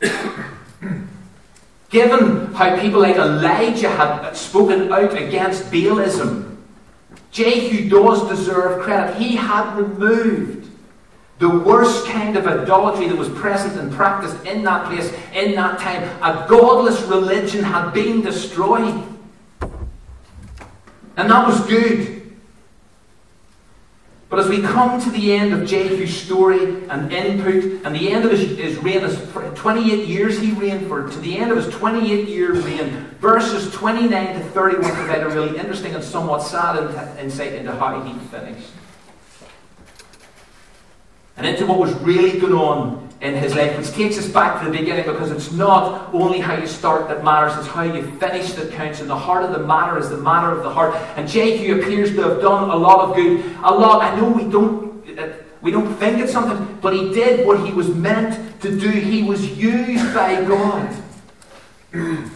Given 1.90 2.54
how 2.54 2.78
people 2.80 3.00
like 3.00 3.16
Elijah 3.16 3.90
had 3.90 4.32
spoken 4.32 4.92
out 4.92 5.14
against 5.16 5.64
Baalism, 5.64 6.56
Jehu 7.30 7.88
does 7.88 8.28
deserve 8.28 8.82
credit. 8.82 9.16
He 9.16 9.36
had 9.36 9.76
removed 9.76 10.68
the 11.38 11.48
worst 11.48 12.06
kind 12.06 12.36
of 12.36 12.46
idolatry 12.46 13.08
that 13.08 13.16
was 13.16 13.30
present 13.30 13.80
and 13.80 13.90
practiced 13.92 14.44
in 14.44 14.62
that 14.64 14.86
place, 14.86 15.12
in 15.34 15.54
that 15.54 15.78
time. 15.80 16.02
A 16.22 16.46
godless 16.48 17.00
religion 17.02 17.64
had 17.64 17.92
been 17.92 18.20
destroyed. 18.20 19.02
And 21.16 21.30
that 21.30 21.46
was 21.46 21.60
good. 21.66 22.19
But 24.30 24.38
as 24.38 24.48
we 24.48 24.62
come 24.62 25.00
to 25.00 25.10
the 25.10 25.32
end 25.32 25.52
of 25.52 25.68
Jehu's 25.68 26.16
story 26.16 26.86
and 26.88 27.12
input, 27.12 27.84
and 27.84 27.92
the 27.92 28.12
end 28.12 28.24
of 28.24 28.30
his, 28.30 28.56
his 28.56 28.78
reign, 28.78 29.02
is 29.02 29.18
28 29.56 30.06
years 30.06 30.38
he 30.38 30.52
reigned 30.52 30.86
for, 30.86 31.10
to 31.10 31.18
the 31.18 31.36
end 31.36 31.50
of 31.50 31.56
his 31.56 31.66
28 31.74 32.28
year 32.28 32.52
reign, 32.52 33.08
verses 33.18 33.72
29 33.74 34.38
to 34.38 34.44
31 34.50 34.94
provide 34.94 35.24
a 35.24 35.28
really 35.30 35.58
interesting 35.58 35.96
and 35.96 36.04
somewhat 36.04 36.44
sad 36.44 37.18
insight 37.18 37.54
into 37.54 37.72
how 37.72 38.00
he 38.02 38.16
finished. 38.28 38.70
And 41.36 41.44
into 41.44 41.66
what 41.66 41.80
was 41.80 41.92
really 41.94 42.38
going 42.38 42.52
on 42.52 43.09
in 43.20 43.34
his 43.34 43.54
life, 43.54 43.76
which 43.76 43.90
takes 43.90 44.18
us 44.18 44.28
back 44.28 44.60
to 44.60 44.70
the 44.70 44.78
beginning 44.78 45.04
because 45.04 45.30
it's 45.30 45.52
not 45.52 46.12
only 46.14 46.40
how 46.40 46.56
you 46.56 46.66
start 46.66 47.08
that 47.08 47.22
matters, 47.22 47.56
it's 47.58 47.66
how 47.66 47.82
you 47.82 48.02
finish 48.18 48.52
that 48.52 48.72
counts. 48.72 49.00
And 49.00 49.10
the 49.10 49.18
heart 49.18 49.44
of 49.44 49.52
the 49.52 49.58
matter 49.58 49.98
is 49.98 50.08
the 50.08 50.16
matter 50.16 50.50
of 50.50 50.62
the 50.62 50.70
heart. 50.70 50.94
And 51.16 51.28
Jehu 51.28 51.80
appears 51.80 52.14
to 52.14 52.22
have 52.22 52.40
done 52.40 52.70
a 52.70 52.76
lot 52.76 53.08
of 53.08 53.16
good. 53.16 53.44
A 53.62 53.72
lot. 53.72 54.02
I 54.02 54.16
know 54.16 54.30
we 54.30 54.50
don't. 54.50 55.06
Uh, 55.18 55.32
we 55.60 55.70
don't 55.70 55.94
think 55.96 56.18
it 56.20 56.30
sometimes, 56.30 56.80
but 56.80 56.94
he 56.94 57.12
did 57.12 57.46
what 57.46 57.66
he 57.66 57.72
was 57.72 57.94
meant 57.94 58.62
to 58.62 58.80
do. 58.80 58.88
He 58.88 59.22
was 59.22 59.46
used 59.58 60.14
by 60.14 60.42
God. 60.42 60.96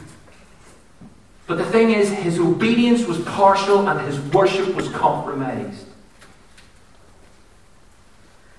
But 1.46 1.58
the 1.58 1.64
thing 1.66 1.90
is, 1.90 2.10
his 2.10 2.38
obedience 2.38 3.04
was 3.04 3.20
partial 3.20 3.88
and 3.88 4.00
his 4.00 4.18
worship 4.32 4.74
was 4.74 4.88
compromised. 4.88 5.83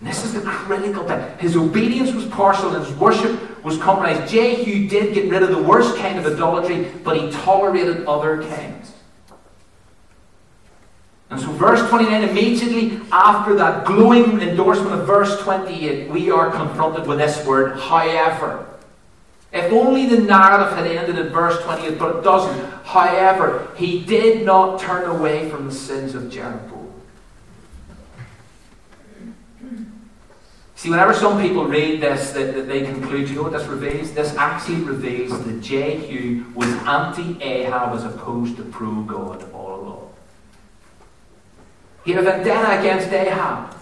This 0.01 0.25
is 0.25 0.33
the 0.33 0.41
critical 0.41 1.03
bit. 1.03 1.39
His 1.39 1.55
obedience 1.55 2.11
was 2.13 2.25
partial 2.25 2.75
and 2.75 2.85
his 2.85 2.95
worship 2.97 3.63
was 3.63 3.77
compromised. 3.77 4.31
Jehu 4.31 4.87
did 4.87 5.13
get 5.13 5.29
rid 5.29 5.41
of 5.41 5.49
the 5.49 5.61
worst 5.61 5.95
kind 5.97 6.19
of 6.19 6.25
idolatry, 6.25 6.91
but 7.03 7.17
he 7.17 7.31
tolerated 7.31 8.05
other 8.05 8.43
kinds. 8.43 8.91
And 11.29 11.39
so, 11.39 11.47
verse 11.53 11.87
29, 11.89 12.29
immediately 12.29 13.01
after 13.11 13.55
that 13.55 13.85
glowing 13.85 14.39
endorsement 14.41 14.99
of 14.99 15.07
verse 15.07 15.41
28, 15.41 16.09
we 16.09 16.29
are 16.29 16.51
confronted 16.51 17.07
with 17.07 17.17
this 17.17 17.43
word, 17.45 17.79
however. 17.79 18.67
If 19.51 19.71
only 19.71 20.05
the 20.05 20.21
narrative 20.21 20.77
had 20.77 20.85
ended 20.85 21.17
in 21.17 21.29
verse 21.29 21.59
28, 21.63 21.97
but 21.97 22.17
it 22.17 22.23
doesn't. 22.23 22.73
However, 22.83 23.69
he 23.75 24.03
did 24.03 24.45
not 24.45 24.79
turn 24.79 25.09
away 25.09 25.49
from 25.49 25.65
the 25.65 25.71
sins 25.71 26.13
of 26.13 26.29
Jeroboam. 26.29 26.74
See, 30.85 30.91
whenever 30.91 31.15
some 31.15 31.41
people 31.41 31.65
read 31.65 31.99
this, 31.99 32.29
that, 32.33 32.53
that 32.53 32.67
they 32.67 32.83
conclude, 32.83 33.27
you 33.27 33.37
know 33.37 33.41
what 33.41 33.53
this 33.53 33.65
reveals? 33.65 34.13
This 34.13 34.35
actually 34.35 34.83
reveals 34.83 35.43
that 35.43 35.59
Jehu 35.59 36.45
was 36.53 36.69
anti 36.85 37.43
Ahab 37.43 37.95
as 37.95 38.03
opposed 38.03 38.55
to 38.57 38.63
pro 38.65 39.01
God 39.01 39.51
all 39.51 39.81
along. 39.81 40.13
He 42.05 42.11
had 42.11 42.23
a 42.23 42.29
vendetta 42.29 42.79
against 42.79 43.11
Ahab, 43.11 43.75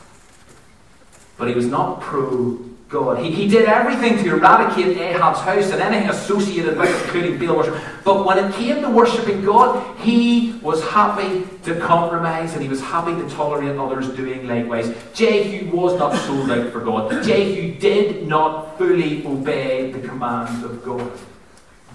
but 1.38 1.50
he 1.50 1.54
was 1.54 1.66
not 1.66 2.00
pro 2.00 2.58
God. 2.94 3.18
He, 3.18 3.32
he 3.32 3.48
did 3.48 3.66
everything 3.66 4.24
to 4.24 4.36
eradicate 4.36 4.96
Ahab's 4.98 5.40
eh, 5.40 5.44
house 5.44 5.72
and 5.72 5.82
anything 5.82 6.10
associated 6.10 6.78
with 6.78 6.90
it, 6.90 7.04
including 7.04 7.40
Baal 7.40 7.58
worship. 7.58 7.76
But 8.06 8.24
when 8.24 8.38
it 8.38 8.54
came 8.54 8.82
to 8.82 8.90
worshipping 8.90 9.44
God, 9.44 9.98
he 10.00 10.60
was 10.62 10.82
happy 10.84 11.44
to 11.64 11.80
compromise 11.80 12.54
and 12.54 12.62
he 12.62 12.70
was 12.70 12.82
happy 12.82 13.16
to 13.16 13.28
tolerate 13.36 13.78
others 13.78 14.08
doing 14.10 14.48
likewise. 14.48 14.96
Jehu 15.14 15.76
was 15.76 15.98
not 15.98 16.16
sold 16.16 16.52
out 16.52 16.72
for 16.72 16.82
God. 16.82 17.24
Jehu 17.24 17.80
did 17.80 18.28
not 18.28 18.78
fully 18.78 19.26
obey 19.26 19.92
the 19.92 20.08
commands 20.08 20.64
of 20.64 20.86
God. 20.86 21.12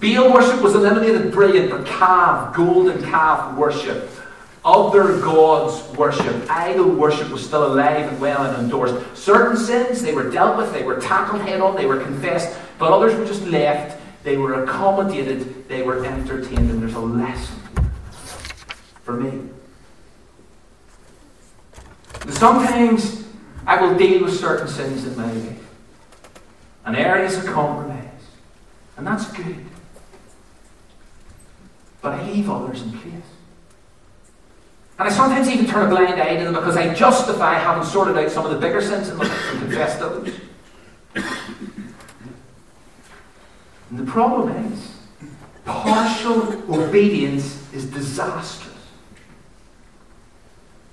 Baal 0.01 0.33
worship 0.33 0.61
was 0.61 0.75
eliminated, 0.75 1.31
brilliant, 1.31 1.71
but 1.71 1.85
calf, 1.85 2.53
golden 2.53 3.01
calf 3.03 3.57
worship 3.57 4.09
other 4.65 5.19
gods' 5.21 5.81
worship, 5.97 6.49
idol 6.49 6.89
worship 6.89 7.29
was 7.29 7.45
still 7.45 7.65
alive 7.73 8.11
and 8.11 8.19
well 8.19 8.43
and 8.43 8.63
endorsed. 8.63 8.95
Certain 9.15 9.55
sins, 9.55 10.01
they 10.01 10.13
were 10.13 10.29
dealt 10.29 10.57
with, 10.57 10.73
they 10.73 10.83
were 10.83 10.99
tackled 10.99 11.41
head 11.41 11.61
on, 11.61 11.75
they 11.75 11.85
were 11.85 11.99
confessed, 11.99 12.57
but 12.77 12.91
others 12.91 13.15
were 13.15 13.25
just 13.25 13.43
left, 13.47 13.99
they 14.23 14.37
were 14.37 14.63
accommodated, 14.63 15.67
they 15.67 15.81
were 15.81 16.05
entertained, 16.05 16.69
and 16.69 16.81
there's 16.81 16.95
a 16.95 16.99
lesson 16.99 17.55
for 19.03 19.13
me. 19.13 19.49
Sometimes 22.29 23.25
I 23.65 23.81
will 23.81 23.97
deal 23.97 24.23
with 24.23 24.37
certain 24.37 24.67
sins 24.67 25.05
in 25.05 25.15
my 25.15 25.31
life, 25.31 25.69
and 26.85 26.95
areas 26.97 27.37
of 27.37 27.45
compromise, 27.45 28.05
and 28.97 29.07
that's 29.07 29.31
good. 29.31 29.65
But 32.01 32.13
I 32.13 32.29
leave 32.29 32.49
others 32.49 32.81
in 32.81 32.91
place. 32.91 33.13
And 34.99 35.07
I 35.07 35.11
sometimes 35.11 35.47
even 35.47 35.65
turn 35.65 35.85
a 35.85 35.89
blind 35.89 36.21
eye 36.21 36.35
to 36.35 36.43
them 36.43 36.53
because 36.53 36.75
I 36.75 36.93
justify 36.93 37.53
having 37.53 37.85
sorted 37.85 38.17
out 38.17 38.29
some 38.29 38.45
of 38.45 38.51
the 38.51 38.57
bigger 38.57 38.81
sins 38.81 39.07
in 39.07 39.15
my 39.15 39.23
life 39.23 39.51
and 39.51 39.61
confessed 39.61 39.99
those. 39.99 40.33
And 43.89 43.97
the 43.97 44.03
problem 44.03 44.49
is, 44.73 44.97
partial 45.63 46.51
obedience 46.73 47.73
is 47.73 47.85
disastrous. 47.85 48.75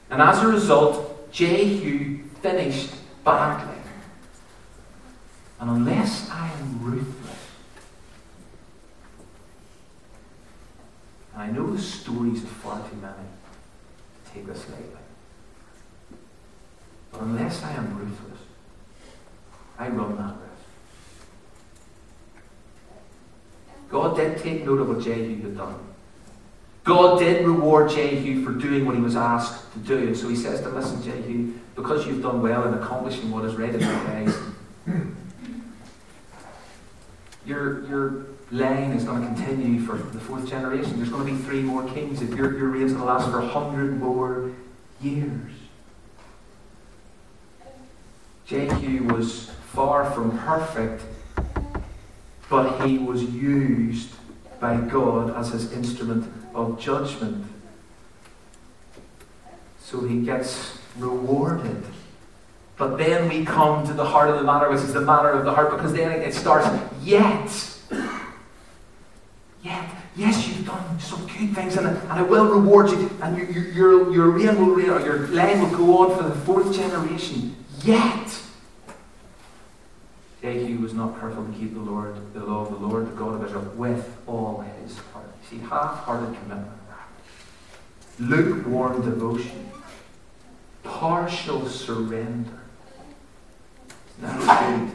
And 0.09 0.23
as 0.23 0.41
a 0.41 0.47
result, 0.47 1.33
Jehu 1.33 2.23
finished 2.43 2.95
badly. 3.25 3.75
And 5.59 5.69
unless 5.69 6.31
I 6.31 6.49
am 6.61 6.81
ruthless, 6.81 7.49
and 11.35 11.43
I 11.43 11.51
know 11.51 11.75
the 11.75 11.83
stories 11.83 12.45
of 12.45 12.49
far 12.51 12.79
too 12.89 12.97
many, 12.97 13.15
take 14.37 14.47
this 14.47 14.69
lightly. 14.69 14.87
But 17.13 17.23
unless 17.23 17.63
I 17.63 17.73
am 17.73 17.99
ruthless, 17.99 18.41
I 19.79 19.89
will 19.89 20.11
not 20.11 20.41
rest. 20.41 20.53
God 23.89 24.17
did 24.17 24.39
take 24.39 24.65
note 24.65 24.81
of 24.81 24.89
what 24.89 25.01
Jehu 25.01 25.43
had 25.43 25.57
done. 25.57 25.79
God 26.85 27.19
did 27.19 27.47
reward 27.47 27.91
Jehu 27.91 28.45
for 28.45 28.53
doing 28.53 28.87
what 28.87 28.95
he 28.95 29.01
was 29.01 29.17
asked 29.17 29.73
to 29.73 29.79
do. 29.81 29.99
And 29.99 30.17
so 30.17 30.29
he 30.29 30.37
says 30.37 30.61
to 30.63 30.69
listen, 30.69 31.03
Jehu, 31.03 31.53
because 31.75 32.07
you've 32.07 32.23
done 32.23 32.43
well 32.43 32.67
in 32.69 32.75
accomplishing 32.75 33.31
what 33.31 33.45
is 33.45 33.55
right 33.55 33.75
in 33.75 33.81
your 33.81 33.91
eyes, 33.91 34.39
your, 37.45 37.89
your 37.89 38.27
line 38.51 38.93
is 38.93 39.05
going 39.05 39.23
to 39.23 39.27
continue 39.27 39.81
for 39.81 39.97
the 39.97 40.21
fourth 40.21 40.49
generation. 40.49 40.97
There's 40.97 41.09
going 41.09 41.27
to 41.27 41.33
be 41.33 41.39
three 41.39 41.63
more 41.63 41.89
kings. 41.89 42.23
If 42.23 42.31
your, 42.35 42.57
your 42.57 42.69
reign's 42.69 42.93
going 42.93 43.05
to 43.05 43.13
last 43.13 43.31
for 43.31 43.41
a 43.41 43.47
hundred 43.47 43.99
more 43.99 44.53
years. 45.01 45.53
Jehu 48.47 49.05
was 49.13 49.51
far 49.73 50.09
from 50.13 50.39
perfect, 50.39 51.03
but 52.49 52.87
he 52.87 52.99
was 52.99 53.25
used 53.25 54.11
by 54.61 54.77
God 54.77 55.37
as 55.37 55.51
his 55.51 55.73
instrument 55.73 56.33
of 56.55 56.79
judgment. 56.81 57.45
So 59.81 60.07
he 60.07 60.21
gets 60.21 60.79
rewarded. 60.97 61.83
But 62.77 62.97
then 62.99 63.29
we 63.29 63.45
come 63.45 63.87
to 63.87 63.93
the 63.93 64.05
heart 64.05 64.31
of 64.31 64.37
the 64.37 64.45
matter, 64.45 64.71
which 64.71 64.81
is 64.81 64.93
the 64.93 65.01
matter 65.01 65.31
of 65.31 65.45
the 65.45 65.53
heart, 65.53 65.71
because 65.71 65.93
then 65.93 66.13
it 66.13 66.35
starts, 66.35 66.69
yet 67.03 67.23
Yet, 67.43 67.76
yes, 70.17 70.49
you've 70.49 70.67
done 70.67 70.99
some 70.99 71.27
good 71.27 71.55
things, 71.55 71.77
and, 71.77 71.87
and 71.87 72.13
I 72.13 72.23
will 72.23 72.47
reward 72.47 72.91
you, 72.91 73.11
and 73.23 73.37
your, 73.37 73.47
your, 73.51 74.13
your 74.13 74.31
reign 74.31 74.59
will, 74.59 74.75
or 74.75 75.01
your 75.01 75.29
line 75.29 75.61
will 75.61 75.77
go 75.77 75.99
on 75.99 76.17
for 76.17 76.23
the 76.29 76.35
fourth 76.35 76.75
generation. 76.75 77.55
Yet, 77.85 78.41
Jehu 80.43 80.79
was 80.79 80.95
not 80.95 81.19
careful 81.21 81.45
to 81.45 81.53
keep 81.53 81.75
the 81.75 81.81
Lord, 81.81 82.33
the 82.33 82.45
law 82.45 82.67
of 82.67 82.71
the 82.71 82.87
Lord, 82.87 83.07
the 83.09 83.17
God 83.17 83.35
of 83.35 83.45
Israel, 83.45 83.71
with 83.77 84.17
all 84.27 84.65
his 84.83 84.99
heart. 85.13 85.27
See, 85.51 85.59
half-hearted 85.59 86.37
commitment, 86.41 86.69
lukewarm 88.19 89.03
devotion, 89.03 89.71
partial 90.83 91.69
surrender. 91.69 92.61
That's 94.21 94.47
good. 94.47 94.93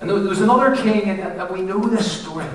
And 0.00 0.08
there 0.08 0.16
was 0.16 0.40
another 0.40 0.74
king, 0.74 1.02
and 1.02 1.50
we 1.50 1.60
know 1.62 1.80
this 1.80 2.22
story. 2.22 2.46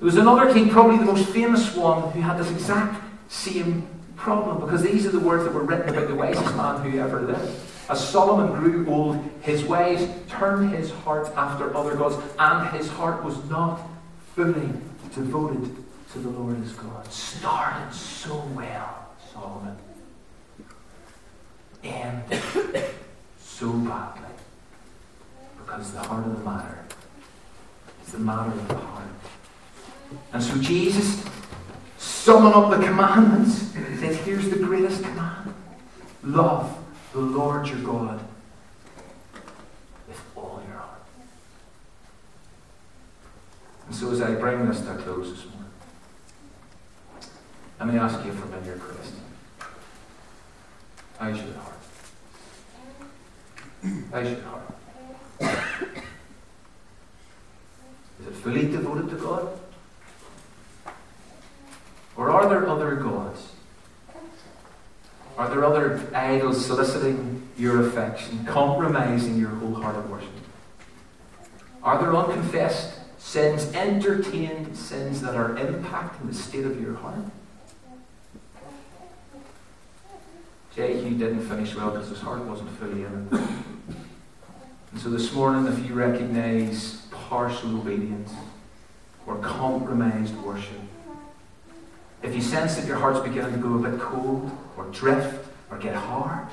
There 0.00 0.06
was 0.06 0.16
another 0.16 0.50
king, 0.50 0.70
probably 0.70 0.96
the 0.96 1.04
most 1.04 1.28
famous 1.28 1.76
one, 1.76 2.10
who 2.12 2.22
had 2.22 2.38
this 2.38 2.50
exact 2.50 3.02
same 3.30 3.86
problem, 4.16 4.58
because 4.60 4.82
these 4.82 5.04
are 5.04 5.10
the 5.10 5.20
words 5.20 5.44
that 5.44 5.52
were 5.52 5.62
written 5.62 5.90
about 5.90 6.08
the 6.08 6.14
wisest 6.14 6.56
man 6.56 6.80
who 6.80 6.98
ever 6.98 7.20
lived. 7.20 7.60
As 7.90 8.08
Solomon 8.08 8.58
grew 8.58 8.88
old, 8.88 9.22
his 9.42 9.62
ways 9.64 10.08
turned 10.26 10.70
his 10.74 10.90
heart 10.90 11.30
after 11.36 11.76
other 11.76 11.96
gods, 11.96 12.16
and 12.38 12.70
his 12.74 12.88
heart 12.88 13.22
was 13.22 13.36
not 13.50 13.82
fully 14.34 14.70
devoted 15.14 15.76
to 16.12 16.18
the 16.18 16.30
Lord 16.30 16.56
his 16.56 16.72
God. 16.72 17.12
Started 17.12 17.92
so 17.92 18.42
well, 18.54 19.06
Solomon. 19.34 19.76
Ended 21.84 22.40
so 23.38 23.70
badly. 23.70 24.28
Because 25.58 25.92
the 25.92 26.00
heart 26.00 26.26
of 26.26 26.38
the 26.38 26.44
matter 26.44 26.78
is 28.06 28.12
the 28.12 28.18
matter 28.18 28.50
of 28.50 28.68
the 28.68 28.76
heart. 28.76 29.04
And 30.32 30.42
so 30.42 30.56
Jesus, 30.60 31.24
summing 31.98 32.52
up 32.52 32.70
the 32.70 32.84
commandments, 32.84 33.70
says, 34.00 34.16
here's 34.20 34.48
the 34.48 34.56
greatest 34.56 35.02
command. 35.02 35.54
Love 36.24 36.78
the 37.12 37.20
Lord 37.20 37.68
your 37.68 37.80
God 37.80 38.20
with 40.08 40.22
all 40.34 40.62
your 40.66 40.78
heart. 40.78 41.02
And 43.86 43.94
so, 43.94 44.10
as 44.10 44.22
I 44.22 44.34
bring 44.34 44.66
this 44.66 44.80
to 44.80 44.92
a 44.92 44.96
close 44.96 45.30
this 45.30 45.44
morning, 45.44 45.70
let 47.78 47.88
me 47.88 47.98
ask 47.98 48.24
you 48.24 48.30
a 48.30 48.34
familiar 48.34 48.76
question. 48.76 49.20
How's 51.18 51.36
your 51.36 51.54
heart? 51.54 51.78
How's 54.12 54.30
your 54.30 54.40
heart? 54.42 54.66
Is 58.20 58.26
it 58.26 58.34
fully 58.34 58.70
devoted 58.70 59.10
to 59.10 59.16
God? 59.16 59.59
There 62.50 62.68
other 62.68 62.96
gods? 62.96 63.52
Are 65.38 65.48
there 65.48 65.64
other 65.64 66.00
idols 66.12 66.66
soliciting 66.66 67.48
your 67.56 67.86
affection, 67.86 68.44
compromising 68.44 69.38
your 69.38 69.50
wholehearted 69.50 70.10
worship? 70.10 70.28
Are 71.84 71.96
there 72.00 72.12
unconfessed 72.12 72.98
sins, 73.20 73.72
entertained 73.72 74.76
sins 74.76 75.20
that 75.22 75.36
are 75.36 75.50
impacting 75.50 76.26
the 76.26 76.34
state 76.34 76.64
of 76.64 76.80
your 76.80 76.96
heart? 76.96 77.24
Jehu 80.74 81.16
didn't 81.16 81.46
finish 81.48 81.76
well 81.76 81.92
because 81.92 82.08
his 82.08 82.20
heart 82.20 82.40
wasn't 82.40 82.70
fully 82.80 83.04
in 83.04 83.28
it. 83.30 83.40
And 84.90 85.00
so 85.00 85.08
this 85.08 85.32
morning, 85.32 85.72
if 85.72 85.88
you 85.88 85.94
recognize 85.94 87.06
partial 87.12 87.76
obedience 87.76 88.32
or 89.24 89.38
compromised 89.38 90.34
worship, 90.38 90.80
if 92.22 92.34
you 92.34 92.42
sense 92.42 92.76
that 92.76 92.86
your 92.86 92.98
heart's 92.98 93.20
beginning 93.20 93.52
to 93.52 93.58
go 93.58 93.74
a 93.74 93.90
bit 93.90 93.98
cold 93.98 94.50
or 94.76 94.84
drift 94.86 95.48
or 95.70 95.78
get 95.78 95.94
hard, 95.94 96.46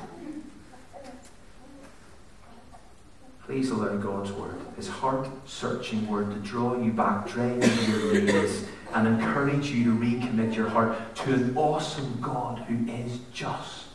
please 3.46 3.70
allow 3.72 3.96
God's 3.98 4.32
word, 4.32 4.60
his 4.76 4.88
heart 4.88 5.28
searching 5.46 6.08
word, 6.08 6.32
to 6.32 6.38
draw 6.38 6.78
you 6.82 6.92
back, 6.92 7.28
drain 7.28 7.62
you 7.62 8.12
your 8.12 8.22
knees, 8.22 8.66
and 8.94 9.08
encourage 9.08 9.70
you 9.70 9.86
to 9.86 9.92
recommit 9.92 10.56
your 10.56 10.70
heart 10.70 11.16
to 11.16 11.34
an 11.34 11.58
awesome 11.58 12.20
God 12.22 12.60
who 12.60 12.90
is 12.92 13.20
just. 13.34 13.86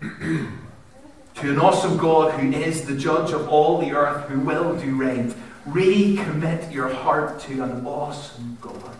to 0.00 1.52
an 1.52 1.58
awesome 1.58 1.96
God 1.96 2.40
who 2.40 2.52
is 2.52 2.86
the 2.86 2.96
judge 2.96 3.32
of 3.32 3.48
all 3.48 3.78
the 3.78 3.92
earth, 3.92 4.28
who 4.28 4.40
will 4.40 4.76
do 4.76 4.96
right. 4.96 5.32
Recommit 5.68 6.72
your 6.72 6.88
heart 6.88 7.38
to 7.40 7.62
an 7.62 7.86
awesome 7.86 8.58
God 8.60 8.96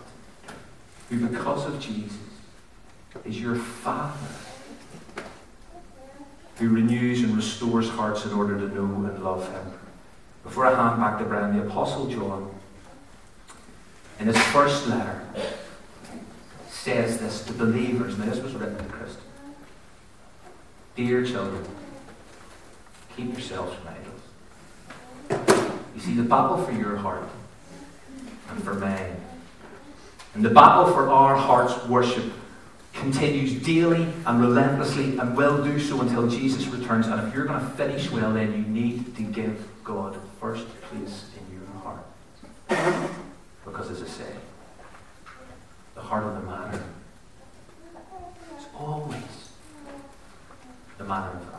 who, 1.09 1.27
because 1.27 1.65
of 1.65 1.79
Jesus, 1.79 2.17
is 3.25 3.39
your 3.41 3.55
Father, 3.55 4.17
who 6.57 6.69
renews 6.69 7.23
and 7.23 7.35
restores 7.35 7.89
hearts 7.89 8.25
in 8.25 8.33
order 8.33 8.57
to 8.59 8.67
know 8.73 8.83
and 8.83 9.23
love 9.23 9.51
Him. 9.51 9.73
Before 10.43 10.65
I 10.65 10.75
hand 10.75 11.01
back 11.01 11.17
to 11.19 11.25
Brian, 11.25 11.57
the 11.57 11.63
Apostle 11.65 12.07
John, 12.07 12.53
in 14.19 14.27
his 14.27 14.37
first 14.37 14.87
letter, 14.87 15.21
says 16.67 17.19
this 17.19 17.43
to 17.45 17.53
believers. 17.53 18.17
Now, 18.17 18.25
this 18.25 18.39
was 18.39 18.53
written 18.53 18.77
to 18.77 18.83
Christians. 18.83 19.23
Dear 20.95 21.25
children, 21.25 21.65
keep 23.15 23.31
yourselves 23.31 23.75
from 23.75 23.93
idols. 23.93 25.65
You 25.95 26.01
see, 26.01 26.13
the 26.13 26.23
battle 26.23 26.63
for 26.63 26.71
your 26.71 26.97
heart 26.97 27.27
and 28.49 28.63
for 28.63 28.73
mine 28.75 29.15
and 30.39 30.45
the 30.45 30.51
battle 30.51 30.85
for 30.93 31.09
our 31.09 31.35
heart's 31.35 31.85
worship 31.87 32.31
continues 32.93 33.61
daily 33.61 34.07
and 34.25 34.39
relentlessly 34.39 35.17
and 35.17 35.35
will 35.35 35.61
do 35.61 35.77
so 35.77 35.99
until 35.99 36.29
Jesus 36.29 36.65
returns. 36.67 37.07
And 37.07 37.27
if 37.27 37.35
you're 37.35 37.43
going 37.43 37.59
to 37.59 37.69
finish 37.71 38.09
well, 38.09 38.31
then 38.31 38.53
you 38.53 38.59
need 38.59 39.17
to 39.17 39.23
give 39.23 39.67
God 39.83 40.17
first 40.39 40.65
place 40.83 41.25
in 41.37 41.57
your 41.57 41.67
heart. 41.83 42.05
Because, 43.65 43.91
as 43.91 44.01
I 44.01 44.07
say, 44.07 44.31
the 45.95 46.01
heart 46.01 46.23
of 46.23 46.35
the 46.35 46.49
matter 46.49 46.83
is 48.57 48.65
always 48.77 49.49
the 50.97 51.03
matter 51.03 51.37
of 51.37 51.51
God. 51.51 51.58